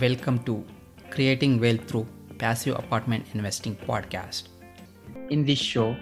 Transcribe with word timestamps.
Welcome 0.00 0.42
to 0.44 0.64
Creating 1.10 1.60
Wealth 1.60 1.86
Through 1.86 2.08
Passive 2.38 2.76
Apartment 2.76 3.26
Investing 3.34 3.76
podcast. 3.76 4.48
In 5.30 5.44
this 5.44 5.60
show, 5.60 5.96